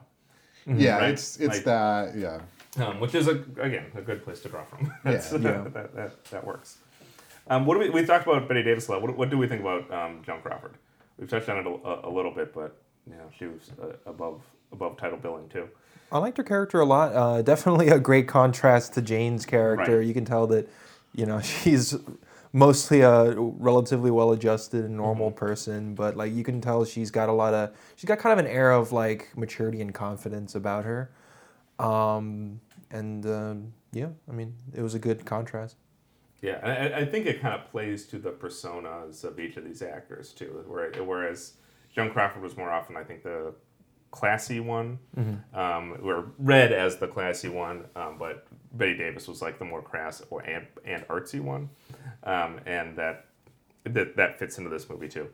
[0.66, 1.10] Yeah, Right?
[1.10, 2.16] it's it's Like- that.
[2.16, 2.40] Yeah,
[2.78, 4.92] um, which is a, again a good place to draw from.
[5.04, 5.38] That's, Yeah.
[5.72, 6.78] that, that, that works.
[7.50, 9.02] Um, what do we we talked about Bette Davis a lot.
[9.02, 10.74] What, what do we think about um, Joan Crawford?
[11.18, 12.76] We've touched on it a, a, little bit, but
[13.06, 15.68] you know she was uh, above above title billing too.
[16.10, 17.14] I liked her character a lot.
[17.14, 19.98] Uh, definitely a great contrast to Jane's character.
[19.98, 20.06] Right.
[20.06, 20.68] You can tell that,
[21.14, 21.96] you know, she's
[22.52, 27.32] mostly a relatively well-adjusted and normal person, but like you can tell she's got a
[27.32, 31.10] lot of she's got kind of an air of like maturity and confidence about her.
[31.78, 32.60] Um,
[32.90, 35.76] and um, yeah, I mean, it was a good contrast.
[36.40, 39.64] Yeah, and I, I think it kind of plays to the personas of each of
[39.64, 40.64] these actors too.
[40.68, 41.54] Where, whereas
[41.92, 43.54] Joan Crawford was more often, I think, the
[44.10, 44.98] classy one,
[45.52, 49.82] um, or read as the classy one, um, but Bette Davis was like the more
[49.82, 51.68] crass or and, and artsy one,
[52.24, 53.26] um, and that,
[53.84, 55.28] that that fits into this movie too,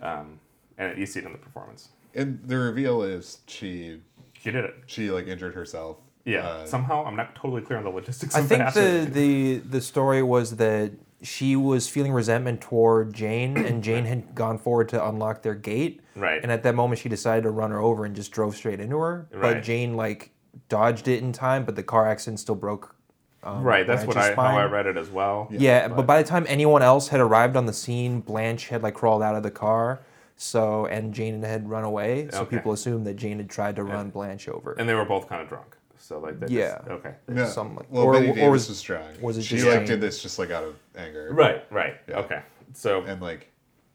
[0.00, 0.38] um,
[0.78, 1.90] and you see it in the performance.
[2.14, 4.00] And the reveal is she
[4.34, 4.74] She did it.
[4.86, 5.98] she like injured herself.
[6.30, 6.46] Yeah.
[6.48, 8.34] Uh, Somehow, I'm not totally clear on the logistics.
[8.34, 13.56] I of think the, the the story was that she was feeling resentment toward Jane,
[13.56, 16.00] and Jane had gone forward to unlock their gate.
[16.16, 16.40] Right.
[16.42, 18.98] And at that moment, she decided to run her over and just drove straight into
[18.98, 19.28] her.
[19.32, 19.54] Right.
[19.54, 20.30] But Jane like
[20.68, 22.94] dodged it in time, but the car accident still broke.
[23.42, 23.86] Um, right.
[23.86, 25.48] That's what I how I read it as well.
[25.50, 28.94] Yeah, but by the time anyone else had arrived on the scene, Blanche had like
[28.94, 30.00] crawled out of the car.
[30.36, 32.28] So and Jane had run away.
[32.32, 32.56] So Okay.
[32.56, 34.72] people assumed that Jane had tried to run Blanche over.
[34.72, 35.76] And they were both kind of drunk.
[36.10, 36.50] So like that.
[36.50, 36.78] Yeah.
[36.78, 37.14] Just, okay.
[37.32, 37.46] Yeah.
[37.46, 39.04] Something like- well, or- Bette or Davis was- was, strong.
[39.20, 41.28] was it she just like did this just like out of anger.
[41.32, 41.64] Right.
[41.70, 41.94] Right.
[42.08, 42.18] Yeah.
[42.18, 42.42] Okay.
[42.74, 43.46] So And like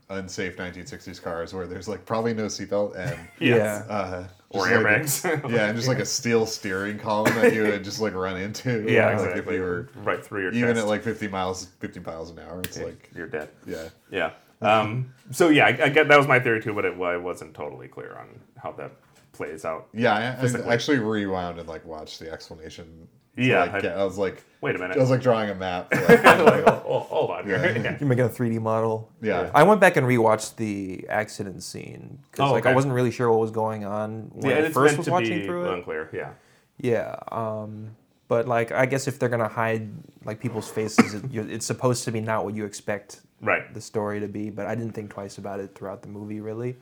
[0.09, 3.19] unsafe 1960s cars where there's like probably no seatbelt and.
[3.41, 3.83] Yeah.
[3.89, 5.51] uh, Or just, like, airbags.
[5.51, 8.85] yeah, and just like a steel steering column that you would just like run into.
[8.89, 9.07] Yeah.
[9.07, 9.55] like, Exactly.
[9.55, 10.83] If you were right through your even chest.
[10.85, 13.49] at like 50 miles, 50 miles an hour, it's like you're dead.
[13.67, 13.89] yeah.
[14.09, 14.31] Yeah.
[14.61, 17.17] Um, so yeah, I, I get that was my theory too, but it, well, I
[17.17, 18.27] wasn't totally clear on
[18.63, 18.91] how that
[19.35, 19.87] plays out.
[19.93, 20.67] Yeah, I, Physically.
[20.69, 23.07] I actually rewound and like watched the explanation.
[23.37, 24.95] Yeah, like, I- get- I, was like, Wait a minute.
[24.95, 25.89] I was like drawing a map.
[25.93, 27.47] for, like, like, oh, hold on.
[27.49, 27.65] Yeah.
[27.75, 27.97] Yeah.
[27.99, 29.11] You're making a 3D model.
[29.21, 33.11] yeah, I went back and rewatched the accident scene because Oh, like I wasn't really
[33.11, 35.45] sure what was going on when Yeah, I it's first meant was to watching be
[35.45, 35.73] through it.
[35.73, 36.09] unclear.
[36.13, 36.31] Yeah.
[36.77, 37.95] Yeah, um,
[38.27, 39.89] but like I guess if they're gonna hide
[40.23, 43.71] like people's faces, it, you're, it's supposed to be not what you expect Right.
[43.73, 44.49] the story to be.
[44.49, 46.75] But I didn't think twice about it throughout the movie, really.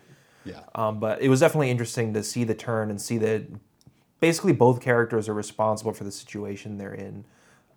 [0.46, 0.62] Yeah.
[0.76, 3.44] Um, but it was definitely interesting to see the turn and see that
[4.20, 7.26] basically both characters are responsible for the situation they're in,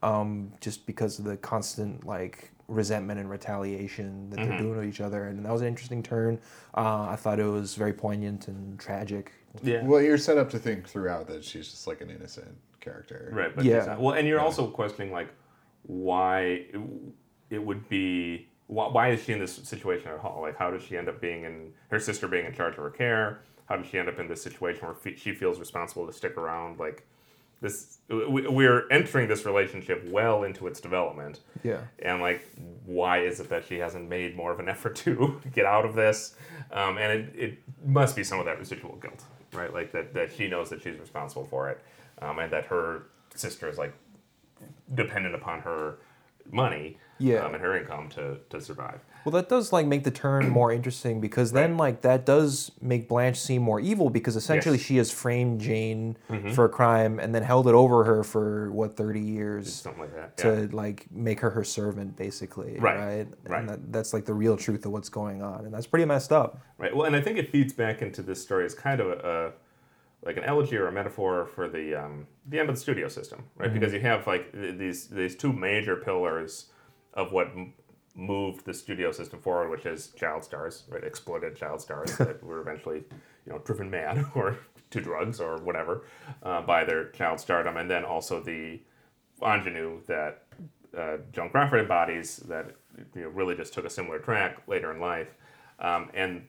[0.03, 5.01] um, just because of the constant like resentment and retaliation that they're doing to each
[5.01, 5.25] other.
[5.29, 6.39] And that was an interesting turn.
[6.77, 9.33] Uh, I thought it was very poignant and tragic.
[9.62, 9.85] Yeah.
[9.85, 13.31] Well, you're set up to think throughout that she's just like an innocent character.
[13.33, 13.85] Right, but Yeah.
[13.85, 15.29] not- well, and you're also questioning like
[15.85, 16.41] why
[16.73, 16.81] it,
[17.51, 20.41] it would be why, why is she in this situation at all?
[20.43, 22.91] Like, how does she end up being in her sister being in charge of her
[22.91, 23.41] care?
[23.67, 26.37] How did she end up in this situation where fe- she feels responsible to stick
[26.37, 26.79] around?
[26.79, 27.07] Like,
[27.62, 31.81] this we, we're entering this relationship well into its development, Yeah.
[32.01, 32.43] and like,
[32.85, 35.95] why is it that she hasn't made more of an effort to get out of
[35.95, 36.35] this?
[36.71, 39.73] Um, and it, it must be some of that residual guilt, right?
[39.73, 41.81] Like that, that she knows that she's responsible for it,
[42.21, 43.05] um, and that her
[43.35, 43.95] sister is like
[44.95, 45.97] dependent upon her
[46.53, 47.44] money Yeah.
[47.44, 49.01] um, and her income to, to survive.
[49.24, 51.78] Well, that does like make the turn more interesting because then Right.
[51.78, 54.84] like that does make Blanche seem more evil because essentially Yes.
[54.84, 54.94] Mm-hmm.
[54.94, 56.16] she has framed Jane
[56.55, 60.14] for a crime and then held it over her for what thirty years Something like
[60.14, 60.36] that.
[60.38, 60.76] to yeah.
[60.76, 63.26] like make her her servant basically, Right, right?
[63.49, 63.61] right.
[63.61, 66.32] And that, that's like the real truth of what's going on, and that's pretty messed
[66.32, 66.61] up.
[66.78, 66.94] Right.
[66.94, 69.18] Well, and I think it feeds back into this story as kind of a,
[69.49, 69.53] a
[70.25, 73.45] like an elegy or a metaphor for the um, the end of the studio system,
[73.57, 73.73] right?
[73.73, 76.67] Because you have like th- these these two major pillars
[77.14, 77.75] of what m-
[78.14, 81.05] moved the studio system forward, which is child stars, right?
[81.05, 83.05] Exploited child stars that were eventually,
[83.45, 84.59] you know, driven mad or
[84.91, 86.05] to drugs or whatever
[86.43, 88.81] uh, by their child stardom, and then also the
[89.43, 90.45] ingenue that
[90.97, 92.75] uh, Joan Crawford embodies that
[93.14, 95.29] you know really just took a similar track later in life,
[95.79, 96.47] um, and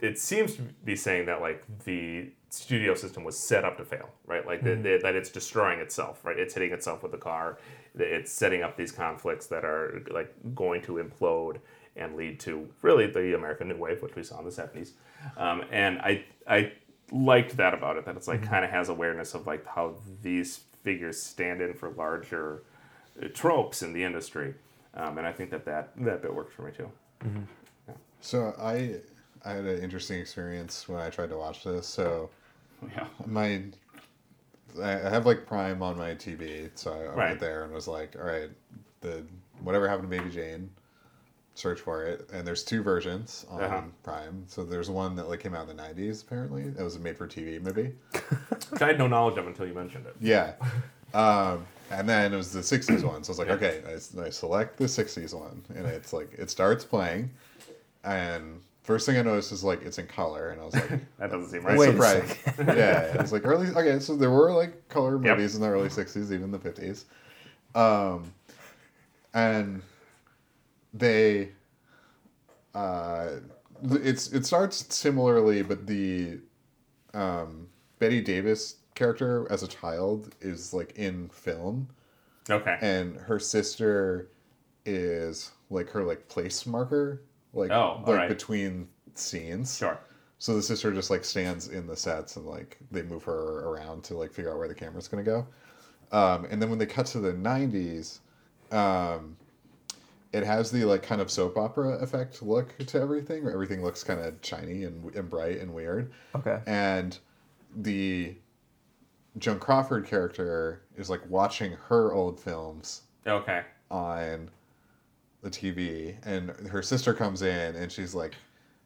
[0.00, 4.10] it seems to be saying that like the studio system was set up to fail,
[4.26, 4.46] right?
[4.46, 6.38] Like that that that it's destroying itself, right?
[6.38, 7.58] It's hitting itself with the car.
[7.94, 11.58] It's setting up these conflicts that are like going to implode
[11.96, 14.94] and lead to really the American New Wave, which we saw in the seventies.
[15.36, 16.72] Um, and I I
[17.12, 20.60] liked that about it that it's like kind of has awareness of like how these
[20.82, 22.62] figures stand in for larger
[23.22, 24.54] uh, tropes in the industry.
[24.94, 26.90] Um, and I think that, that that bit worked for me too.
[28.20, 28.96] So I
[29.44, 31.86] I had an interesting experience when I tried to watch this.
[31.86, 32.30] So
[32.94, 33.06] Yeah.
[33.26, 33.62] my
[34.80, 37.28] I have like Prime on my TV, so I, I Right.
[37.30, 38.50] went there and was like, all right,
[39.00, 39.24] the
[39.62, 40.70] whatever happened to Baby Jane.
[41.54, 43.82] Search for it, and there's two versions on Uh-huh.
[44.04, 44.44] Prime.
[44.46, 46.22] So there's one that like came out in the '90s.
[46.22, 47.92] Apparently, it was a made-for-TV movie.
[48.70, 50.14] Which I had no knowledge of until you mentioned it.
[50.20, 50.52] Yeah.
[51.12, 53.24] Um, and then it was the 60s one.
[53.24, 53.54] So I was like, Yeah.
[53.54, 55.62] okay, I, I select the 60s one.
[55.74, 57.30] And it's like, it starts playing.
[58.04, 61.30] And first thing I noticed is like it's in color, and I was like, That
[61.30, 61.78] doesn't seem right.
[61.78, 62.36] Wait surprised.
[62.76, 63.68] yeah, it was like early.
[63.68, 65.36] Okay, so there were like color Yep.
[65.36, 67.04] movies in the early '60s, even the '50s,
[67.74, 68.32] um,
[69.34, 69.82] and
[70.92, 71.50] they,
[72.74, 73.28] uh,
[73.92, 76.38] it's it starts similarly, but the
[77.14, 77.68] um,
[77.98, 81.88] Bette Davis character as a child is like in film,
[82.50, 82.78] Okay.
[82.80, 84.28] and her sister
[84.84, 87.22] is like her like place marker,
[87.52, 88.28] like Oh, like alright.
[88.28, 89.76] between scenes.
[89.76, 89.98] Sure.
[90.38, 94.04] So the sister just like stands in the sets and like they move her around
[94.04, 95.46] to like figure out where the camera's gonna go.
[96.12, 98.20] Um, and then when they cut to the '90s,
[98.72, 99.36] um,
[100.32, 103.44] it has the like kind of soap opera effect look to everything.
[103.44, 106.10] Where everything looks kind of shiny and, and bright and weird.
[106.34, 106.60] Okay.
[106.66, 107.18] And
[107.76, 108.34] the
[109.38, 113.62] Joan Crawford character is like watching her old films Okay.
[113.90, 114.50] on
[115.42, 118.34] the TV, and her sister comes in, and she's like,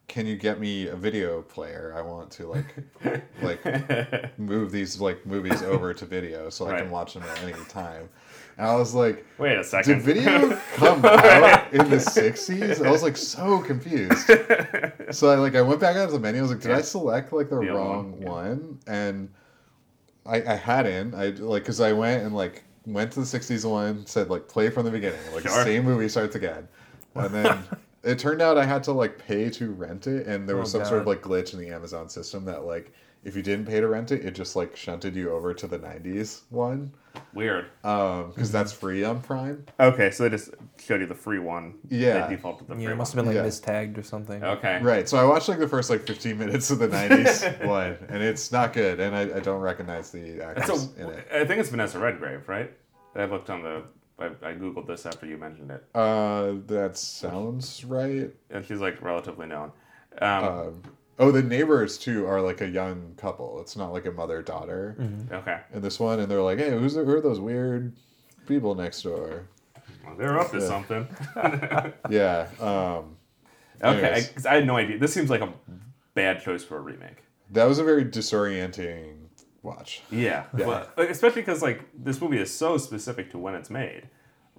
[0.07, 1.93] "Can you get me a video player?
[1.97, 2.75] I want to like
[3.41, 7.53] like move these like movies over to video so I can watch them at any
[7.69, 8.09] time."
[8.57, 9.95] And I was like, Wait a second.
[9.95, 14.29] "Did video come out in the '60s?" I was like so confused.
[15.11, 16.39] So I like I went back out to the menu.
[16.39, 18.29] I was like, "Did I select like the The wrong one, yeah.
[18.29, 19.29] one?" And
[20.25, 21.13] I, I hadn't.
[21.13, 24.69] I like because I went and like went to the '60s one, said like play
[24.69, 25.63] from the beginning, like Sure.
[25.63, 26.67] same movie starts again,
[27.15, 27.63] and then
[28.03, 30.73] it turned out I had to like pay to rent it, and there oh, was
[30.75, 32.93] Oh, some sort of like glitch in the Amazon system that like
[33.25, 35.77] if you didn't pay to rent it, it just like shunted you over to the
[35.79, 36.93] '90s one
[37.33, 37.65] Weird.
[37.83, 39.65] um because that's free on Prime.
[39.79, 41.75] Okay, so they just showed you the free one.
[41.89, 42.27] Yeah.
[42.27, 43.43] They defaulted the free Yeah, it must have been like Yeah.
[43.43, 44.43] mistagged or something.
[44.43, 44.79] Okay.
[44.81, 48.21] Right, so I watched like the first like 15 minutes of the '90s one, and
[48.23, 51.27] it's not good, and I, I don't recognize the actors So in it.
[51.33, 52.71] I think it's Vanessa Redgrave, right?
[53.15, 53.83] I looked on the.
[54.17, 58.31] I, I googled this after you mentioned it, Uh, that sounds right.
[58.49, 59.71] and she's like relatively known.
[60.21, 60.81] Um, Um,
[61.19, 63.59] oh, the neighbors too are like a young couple.
[63.61, 64.95] It's not like a mother daughter
[65.31, 67.93] okay, in this one, and they're like, "Hey, who's who are those weird
[68.47, 69.47] people next door?"
[70.05, 70.67] well, they're up to Yeah.
[70.67, 71.07] something.
[72.09, 72.47] Yeah.
[72.59, 73.17] Um,
[73.83, 74.29] Okay, Anyways.
[74.29, 74.97] I, 'cause I had no idea.
[74.97, 75.51] This seems like a
[76.13, 77.17] bad choice for a remake.
[77.51, 79.15] that was a very disorienting
[79.63, 80.01] watch.
[80.09, 80.65] Yeah, Yeah.
[80.65, 84.07] Well, especially because like this movie is so specific to when it's made,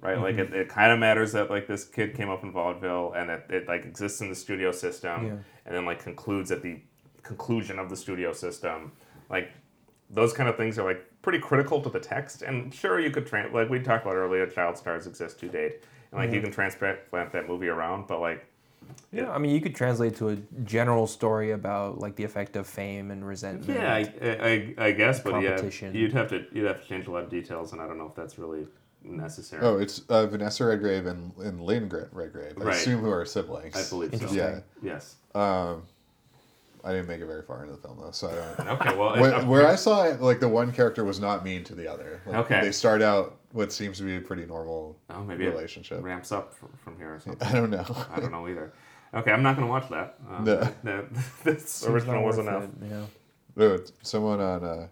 [0.01, 0.19] right?
[0.19, 0.53] Like mm-hmm.
[0.53, 3.45] it, it kind of matters that like this kid came up in vaudeville and it,
[3.49, 5.31] it like exists in the studio system, Yeah.
[5.65, 6.79] and then like concludes at the
[7.23, 8.91] conclusion of the studio system.
[9.29, 9.51] Like
[10.09, 12.41] those kind of things are like pretty critical to the text.
[12.41, 15.83] And sure, you could trans like we talked about earlier, child stars exist to date,
[16.11, 16.45] and like you mm-hmm.
[16.45, 18.45] can transplant that movie around, but like
[19.11, 22.67] Yeah, I mean, you could translate to a general story about like the effect of
[22.67, 23.79] fame and resentment.
[23.79, 27.11] Yeah, I, I, I guess, but yeah, you'd have to you'd have to change a
[27.11, 28.67] lot of details, and I don't know if that's really
[29.03, 29.61] necessary.
[29.65, 32.53] Oh, it's uh, Vanessa Redgrave and, and Lynn Gr- Redgrave.
[32.59, 32.75] I Right.
[32.75, 33.75] assume who are siblings.
[33.75, 34.33] I believe so.
[34.33, 34.59] Yeah.
[34.81, 35.15] Yes.
[35.35, 35.83] Um,
[36.83, 38.69] I didn't make it very far into the film though, so I don't.
[38.81, 38.95] Okay.
[38.97, 41.75] Well, Where, it- where I saw it, like the one character was not mean to
[41.75, 42.21] the other.
[42.25, 42.61] Like, Okay.
[42.61, 46.03] They start out what seems to be a pretty normal oh, maybe it relationship.
[46.03, 47.47] ramps up from, from here or something.
[47.47, 47.85] I don't know.
[48.13, 48.73] I don't know either.
[49.13, 50.17] Okay, I'm not gonna watch that.
[50.29, 50.59] Um, No.
[50.59, 52.63] that- that- this original was worth enough.
[52.63, 53.03] it, Yeah.
[53.55, 54.63] There was someone on.
[54.63, 54.87] Uh,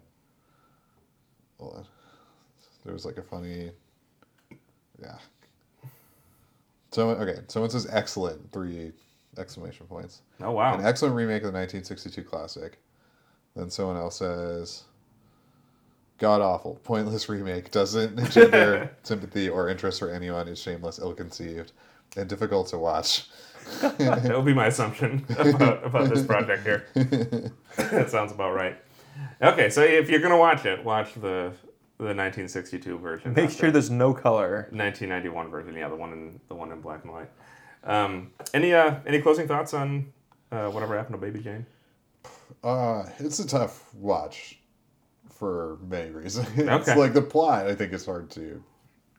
[1.58, 1.86] hold on.
[2.84, 3.70] There was like a funny.
[5.00, 5.16] Yeah.
[6.90, 7.40] Someone okay.
[7.48, 8.92] Someone says excellent three
[9.38, 10.22] exclamation points.
[10.40, 10.74] Oh wow.
[10.78, 12.78] An excellent remake of the 1962 classic.
[13.54, 14.84] Then someone else says,
[16.18, 21.72] God awful, pointless remake, doesn't engender sympathy or interest for anyone, is shameless, ill conceived,
[22.16, 23.28] and difficult to watch.
[23.80, 26.86] that would be my assumption about, about this project here.
[27.76, 28.76] that sounds about right.
[29.42, 31.52] Okay, so if you're gonna watch it, watch the
[31.98, 33.32] the 1962 version.
[33.34, 34.68] Make sure the there's no color.
[34.70, 35.74] 1991 version.
[35.74, 37.30] Yeah, the one in the one in black and white.
[37.84, 40.12] Um, any uh, any closing thoughts on
[40.52, 41.66] uh, whatever happened to Baby Jane?
[42.62, 44.58] Uh, it's a tough watch
[45.30, 46.48] for many reasons.
[46.56, 46.96] it's Okay.
[46.96, 48.62] like the plot, I think, is hard to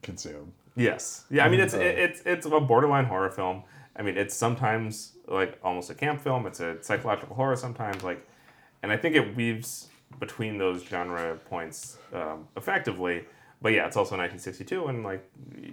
[0.01, 0.53] consume.
[0.75, 1.25] Yes.
[1.29, 3.63] Yeah, I mean it's Uh, it, it's it's a borderline horror film.
[3.95, 6.45] I mean it's sometimes like almost a camp film.
[6.45, 8.25] It's a psychological horror sometimes like,
[8.83, 9.87] and I think it weaves
[10.19, 13.25] between those genre points um, effectively.
[13.59, 15.27] But yeah, it's also 1962, and like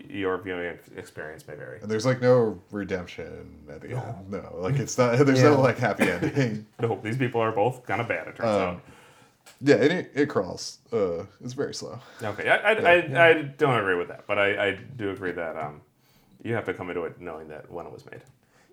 [0.09, 1.80] your viewing experience may vary.
[1.82, 4.30] And there's like no redemption at the end.
[4.30, 6.66] No, like it's not, there's no like happy ending.
[6.80, 8.26] No, these people are both kind of bad.
[8.28, 8.80] It turns Um, out.
[9.61, 10.78] yeah, it, it crawls.
[10.91, 11.99] Uh, it's very slow.
[12.22, 15.55] Okay, I, I, I, I don't agree with that, but I, I do agree that
[15.59, 15.82] um,
[16.43, 18.22] you have to come into it knowing that when it was made.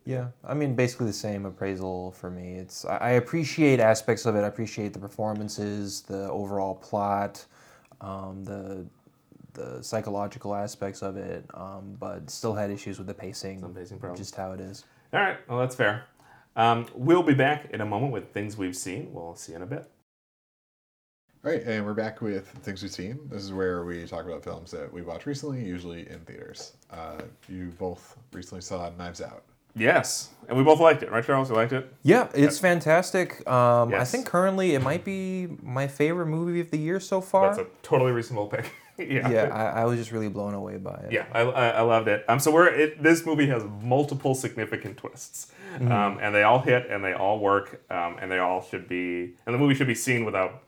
[0.04, 2.56] Yeah, I mean, basically the same appraisal for me.
[2.56, 4.42] It's I I appreciate aspects of it.
[4.42, 7.46] I appreciate the performances, the overall plot,
[8.02, 8.86] um, the
[9.54, 13.60] the psychological aspects of it, um, but still had issues with the pacing.
[13.60, 14.20] Some pacing problems.
[14.20, 14.86] Just how it is.
[15.14, 16.06] All right, well that's fair.
[16.56, 19.14] Um, we'll be back in a moment with things we've seen.
[19.14, 19.90] We'll see you in a bit.
[21.44, 23.20] All right, and we're back with things we've seen.
[23.30, 26.74] This is where we talk about films that we watched recently, usually in theaters.
[26.92, 29.44] Uh, you both recently saw Knives Out.
[29.76, 31.50] Yes, and we both liked it, right, Charles?
[31.50, 31.94] You liked it?
[32.04, 33.48] Yeah, it's fantastic.
[33.50, 37.56] Um, I think currently it might be my favorite movie of the year so far.
[37.56, 38.70] That's a totally reasonable pick.
[38.98, 39.30] yeah.
[39.30, 41.12] yeah, I, I was just really blown away by it.
[41.12, 42.26] Yeah, I, I, I loved it.
[42.28, 46.90] Um, so we're it, this movie has multiple significant twists, um, and they all hit
[46.90, 49.96] and they all work, um, and they all should be, and the movie should be
[49.96, 50.64] seen without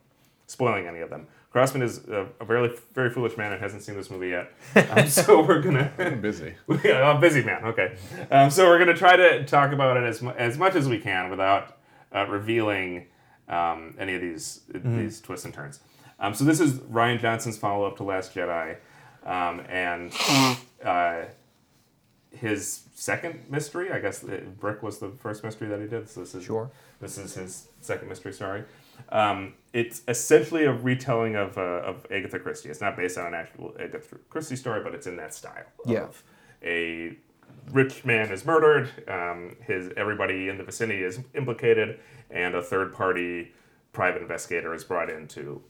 [0.47, 1.27] spoiling any of them.
[1.53, 4.51] Crossman is a, a very very foolish man and hasn't seen this movie yet,
[4.89, 5.91] um, so we're gonna.
[5.97, 6.55] I'm busy.
[6.83, 7.63] Yeah, I'm a busy man.
[7.63, 7.95] Okay,
[8.31, 10.97] um, so we're gonna try to talk about it as mu- as much as we
[10.99, 11.77] can without
[12.13, 13.05] uh, revealing
[13.47, 15.79] um, any of these these twists and turns.
[16.19, 18.77] Um, so this is Rian Johnson's follow up to Last Jedi,
[19.25, 20.11] um, and
[20.83, 21.25] uh,
[22.31, 23.91] his second mystery.
[23.91, 26.09] I guess uh, Brick was the first mystery that he did.
[26.09, 26.71] So this is Sure.
[26.99, 28.33] This is his second mystery.
[28.33, 28.63] Sorry.
[29.09, 32.69] Um, it's essentially a retelling of, uh, of Agatha Christie.
[32.69, 35.65] It's not based on an actual Agatha Christie story, but it's in that style.
[35.85, 36.03] Yeah.
[36.03, 36.23] Of
[36.63, 37.17] a
[37.71, 38.89] rich man is murdered.
[39.07, 41.99] Um, his everybody in the vicinity is implicated,
[42.29, 43.51] and a third party
[43.91, 45.61] private investigator is brought in to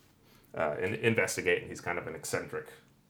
[0.57, 2.67] uh, in, investigate, and he's kind of an eccentric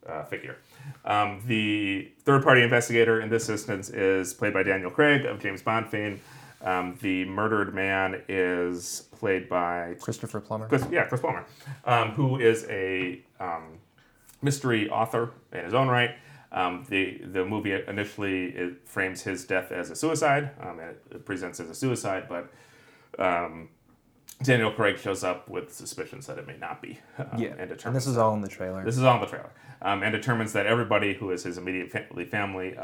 [0.07, 0.57] uh, figure.
[1.05, 5.61] Um, the third party investigator in this instance is played by Daniel Craig of James
[5.61, 6.21] Bond fame.
[6.63, 10.67] Um, the murdered man is played by Christopher Plummer.
[10.67, 11.45] Chris, yeah, Chris Plummer,
[11.85, 13.79] um, who is a um,
[14.41, 16.15] mystery author in his own right.
[16.53, 20.51] Um, the the movie initially it frames his death as a suicide.
[20.61, 22.51] Um, it, it presents as a suicide, but
[23.19, 23.69] um,
[24.41, 26.99] Daniel Craig shows up with suspicions that it may not be.
[27.17, 28.85] Um, yeah, and and this is all in the trailer.
[28.85, 29.51] this is all in the trailer,
[29.81, 32.77] um, and determines that everybody who is his immediate family,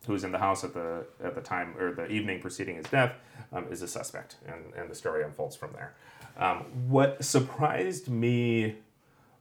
[0.00, 2.76] family who is in the house at the at the time or the evening preceding
[2.76, 3.12] his death,
[3.52, 5.94] um, is a suspect, and, and the story unfolds from there.
[6.38, 8.76] Um, what surprised me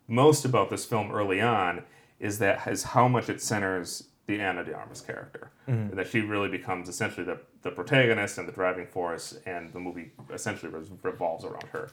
[0.08, 1.84] most about this film early on
[2.20, 5.96] is that is how much it centers the Ana de Armas character, Mm-hmm.
[5.96, 10.12] that she really becomes essentially the, the protagonist and the driving force, and the movie
[10.34, 11.90] essentially re- revolves around her.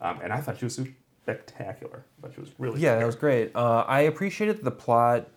[0.00, 0.80] Um, and I thought she was
[1.22, 3.54] spectacular, but she was really Yeah, that was great.
[3.54, 5.28] Uh, I appreciated the plot.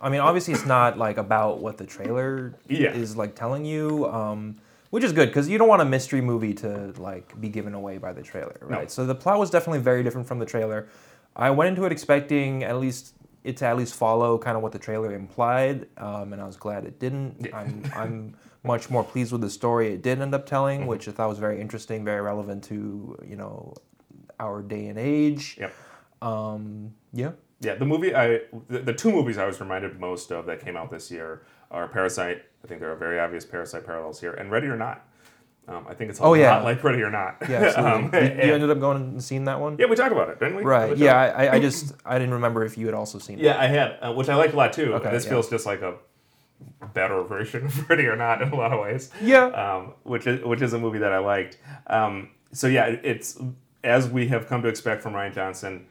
[0.00, 2.92] I mean, obviously, it's not like about what the trailer Yeah.
[2.92, 4.56] is like telling you, um,
[4.90, 7.98] which is good because you don't want a mystery movie to like be given away
[7.98, 8.82] by the trailer, right?
[8.82, 8.88] No.
[8.88, 10.88] So the plot was definitely very different from the trailer.
[11.36, 14.72] I went into it expecting at least it to at least follow kind of what
[14.72, 17.48] the trailer implied, um, and I was glad it didn't.
[17.54, 20.88] I'm I'm much more pleased with the story it did end up telling, Mm-hmm.
[20.88, 23.74] which I thought was very interesting, very relevant to you know
[24.38, 25.56] our day and age.
[25.60, 25.72] Yep.
[26.22, 27.32] Um, yeah.
[27.60, 30.76] Yeah, the movie I the, the two movies I was reminded most of that came
[30.76, 32.42] out this year are Parasite.
[32.64, 35.06] I think there are very obvious Parasite parallels here, and Ready or Not.
[35.68, 36.60] Um, I think it's a Oh, lot yeah.
[36.62, 37.36] like Ready or Not.
[37.48, 37.70] Yeah.
[37.80, 39.76] Um, you, you ended up going and seeing that one?
[39.78, 40.62] yeah, we talked about it, didn't we?
[40.62, 40.96] Right.
[40.96, 43.44] Yeah, I, I- just I didn't remember if you had also seen it.
[43.44, 44.94] Yeah, I had, uh, which I liked a lot too.
[44.94, 45.30] Okay, this yeah.
[45.30, 45.94] feels just like a
[46.94, 49.10] better version of Ready or Not in a lot of ways.
[49.22, 49.44] Yeah.
[49.46, 51.58] Um, which is which is a movie that I liked.
[51.86, 53.38] Um, so yeah, it's
[53.84, 55.86] as we have come to expect from Rian Johnson,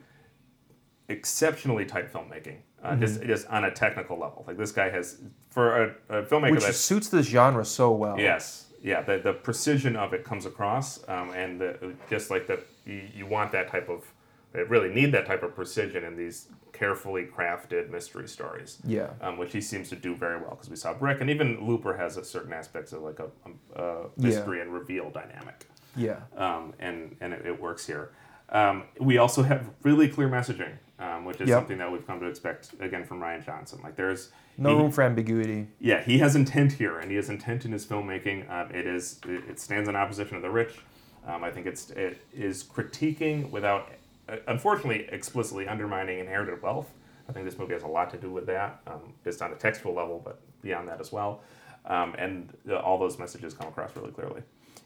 [1.09, 2.57] exceptionally tight filmmaking.
[2.81, 3.01] Uh, Mm-hmm.
[3.01, 5.17] Just just on a technical level, like this guy has
[5.49, 8.17] for a, a filmmaker Which that's suits this genre so well.
[8.17, 9.01] Yes, yeah.
[9.01, 13.25] The, the precision of it comes across, um, and the, just like that, you, you
[13.25, 14.05] want that type of,
[14.53, 18.77] they really need that type of precision in these carefully crafted mystery stories.
[18.85, 19.09] Yeah.
[19.19, 21.97] Um, which he seems to do very well because we saw Brick, and even Looper
[21.97, 23.27] has a certain aspects of like a,
[23.75, 26.19] a, a mystery and reveal dynamic, Yeah.
[26.37, 28.13] um, and and it, it works here.
[28.47, 31.57] Um, we also have really clear messaging, um, which is Yep.
[31.57, 33.79] something that we've come to expect again from Rian Johnson.
[33.83, 35.67] Like there's No he- room for ambiguity.
[35.79, 38.49] yeah, he has intent here, and he has intent in his filmmaking.
[38.49, 40.79] Um, it is it, it stands in opposition to the rich.
[41.25, 43.89] Um, I think it's it is critiquing without,
[44.27, 46.91] uh, unfortunately, explicitly undermining inherited wealth.
[47.27, 49.55] I think this movie has a lot to do with that, um, just on a
[49.55, 51.43] textual level, but beyond that as well.
[51.85, 54.41] Um, and uh, all those messages come across really clearly.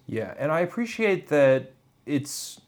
[0.07, 1.71] Yeah, and I appreciate that
[2.05, 2.59] it's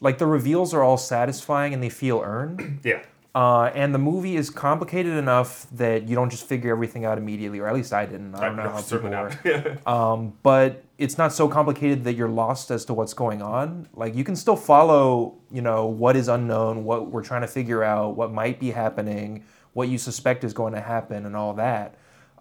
[0.00, 2.80] like the reveals are all satisfying and they feel earned.
[2.84, 3.02] Yeah,
[3.34, 7.60] Uh, and the movie is complicated enough that you don't just figure everything out immediately,
[7.60, 8.34] or at least I didn't.
[8.34, 9.78] I don't know how people were.
[9.86, 13.88] Um, but it's not so complicated that you're lost as to what's going on.
[13.94, 17.82] Like you can still follow, you know, what is unknown, what we're trying to figure
[17.84, 19.44] out, what might be happening,
[19.74, 21.94] what you suspect is going to happen, and all that.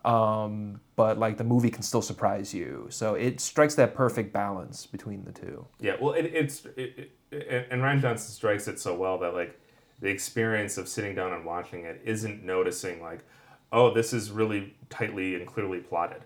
[0.06, 4.86] Um, but like the movie can still surprise you, so it strikes that perfect balance
[4.86, 5.66] between the two.
[5.80, 9.60] Yeah, well, it, it's it, it, and Rian Johnson strikes it so well that like
[10.00, 13.20] the experience of sitting down and watching it isn't noticing like,
[13.72, 16.22] oh, this is really tightly and clearly plotted.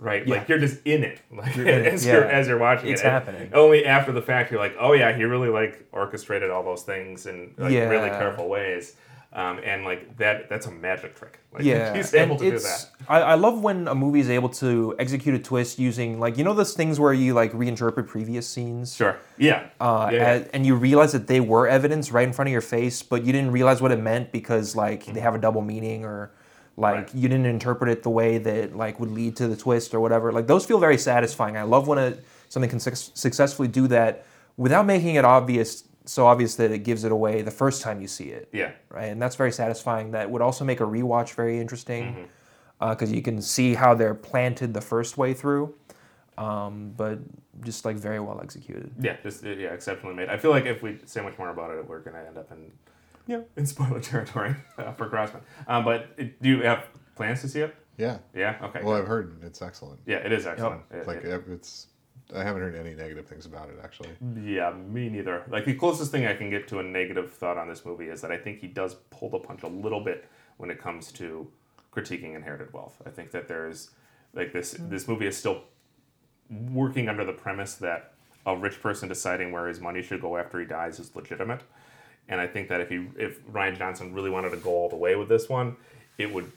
[0.00, 0.26] right?
[0.26, 0.36] Yeah.
[0.36, 3.04] Like you're just in it, like in it, as you're as you're watching It's it.
[3.04, 3.50] And happening.
[3.52, 7.26] Only after the fact you're like, oh yeah, he really like orchestrated all those things
[7.26, 7.88] in like Yeah.
[7.90, 8.96] really careful ways,
[9.32, 11.38] um, and like that that's a magic trick.
[11.52, 12.90] Like, Yeah, he's able and to do that.
[13.08, 16.44] I, I love when a movie is able to execute a twist using like you
[16.44, 18.94] know those things where you like reinterpret previous scenes.
[18.94, 19.16] Sure.
[19.38, 19.68] Yeah.
[19.80, 20.32] Uh, yeah.
[20.32, 23.24] and, and you realize that they were evidence right in front of your face, but
[23.24, 26.32] you didn't realize what it meant because like they have a double meaning or
[26.76, 27.14] like Right.
[27.14, 30.32] you didn't interpret it the way that like would lead to the twist or whatever.
[30.32, 31.56] Like those feel very satisfying.
[31.56, 32.16] I love when a,
[32.48, 34.24] something can suc successfully do that
[34.56, 38.08] without making it obvious, so obvious that it gives it away the first time you
[38.08, 38.72] see it yeah.
[38.88, 39.06] right?
[39.12, 40.10] And that's very satisfying.
[40.12, 41.60] That would also make a rewatch very Mm-hmm.
[41.62, 42.28] interesting
[42.80, 45.74] because you can see how they're planted the first way through,
[46.38, 47.18] um, but
[47.62, 48.90] just like very well executed.
[48.98, 50.30] Yeah, just uh, yeah, exceptionally made.
[50.30, 52.72] I feel like if we say much more about it, we're gonna end up in
[53.26, 55.42] yeah in spoiler territory uh, for Crossman.
[55.68, 56.86] Um, but it, do you have
[57.16, 57.74] plans to see it?
[57.98, 58.16] Yeah.
[58.34, 58.56] Yeah.
[58.62, 58.80] Okay.
[58.82, 60.00] Well, I've heard it's excellent.
[60.06, 60.80] yeah, it is excellent.
[60.90, 61.88] It- Like it- it's,
[62.34, 64.10] I haven't heard any negative things about it actually.
[64.42, 65.44] yeah, me neither.
[65.48, 68.20] Like the closest thing I can get to a negative thought on this movie is
[68.20, 71.50] that I think he does pull the punch a little bit when it comes to
[71.92, 73.00] critiquing inherited wealth.
[73.04, 73.90] I think that there's
[74.34, 74.88] like this hmm.
[74.88, 75.64] this movie is still
[76.50, 78.14] working under the premise that
[78.46, 81.62] a rich person deciding where his money should go after he dies is legitimate.
[82.28, 84.96] And I think that if he if Rian Johnson really wanted to go all the
[84.96, 85.76] way with this one,
[86.18, 86.50] it would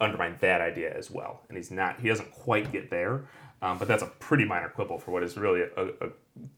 [0.00, 1.42] undermine that idea as well.
[1.48, 3.26] And he's not he doesn't quite get there.
[3.62, 6.08] Um, but that's a pretty minor quibble for what is really a, a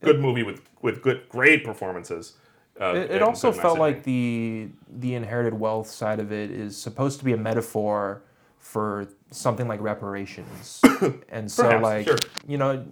[0.01, 2.35] good movie with with good great performances.
[2.81, 7.19] Uh, It, it also felt like the the inherited wealth side of it is supposed
[7.19, 8.23] to be a metaphor
[8.59, 10.81] for something like reparations,
[11.29, 12.19] and so Perhaps, like sure.
[12.47, 12.85] you know,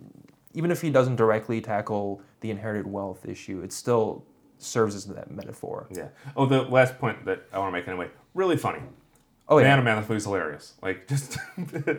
[0.54, 4.24] even if he doesn't directly tackle the inherited wealth issue, it still
[4.58, 5.86] serves as that metaphor.
[5.90, 6.08] yeah.
[6.36, 8.10] Oh, the last point that I want to make anyway.
[8.34, 8.80] Really funny.
[9.52, 10.74] Oh yeah, Man, oh man, this movie's hilarious.
[10.80, 11.36] Like just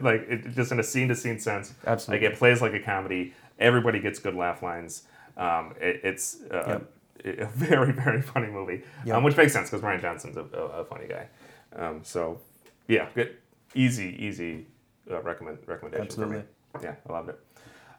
[0.02, 1.74] like it, just in a scene to scene sense.
[1.86, 2.26] Absolutely.
[2.26, 3.34] Like it plays like a comedy.
[3.60, 5.04] Everybody gets good laugh lines.
[5.38, 6.80] Um, it, it's uh,
[7.26, 9.16] a very very funny movie, Yep.
[9.18, 11.28] um, which makes sense because Rian Johnson's a, a, a funny guy.
[11.76, 12.40] Um, so
[12.88, 13.36] yeah, good,
[13.76, 14.66] easy, easy
[15.10, 16.44] uh, recommend recommendation Absolutely.
[16.72, 16.86] for me.
[16.86, 17.40] Yeah, I loved it.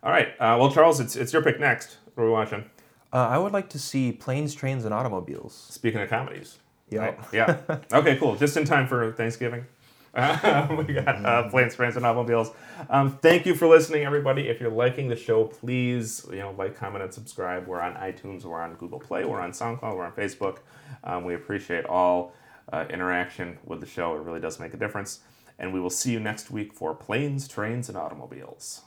[0.02, 1.98] All right, uh, well, Charles, it's it's your pick next.
[2.14, 2.64] What are we watching?
[3.12, 5.54] Uh, I would like to see planes, trains, and automobiles.
[5.70, 6.58] Speaking of comedies.
[6.92, 7.00] Yeah.
[7.00, 7.18] Right?
[7.32, 7.78] Yeah.
[7.92, 8.36] Okay, cool.
[8.36, 9.66] Just in time for Thanksgiving.
[10.14, 12.50] Uh, we got uh, planes, trains, and automobiles.
[12.90, 14.48] Um, thank you for listening, everybody.
[14.48, 17.66] If you're liking the show, please you know like, comment, and subscribe.
[17.66, 20.58] We're on iTunes, we're on Google Play, we're on SoundCloud, we're on Facebook.
[21.04, 22.34] Um, we appreciate all
[22.72, 24.14] uh, interaction with the show.
[24.16, 25.20] It really does make a difference.
[25.58, 28.82] And we will see you next week for planes, trains, and automobiles.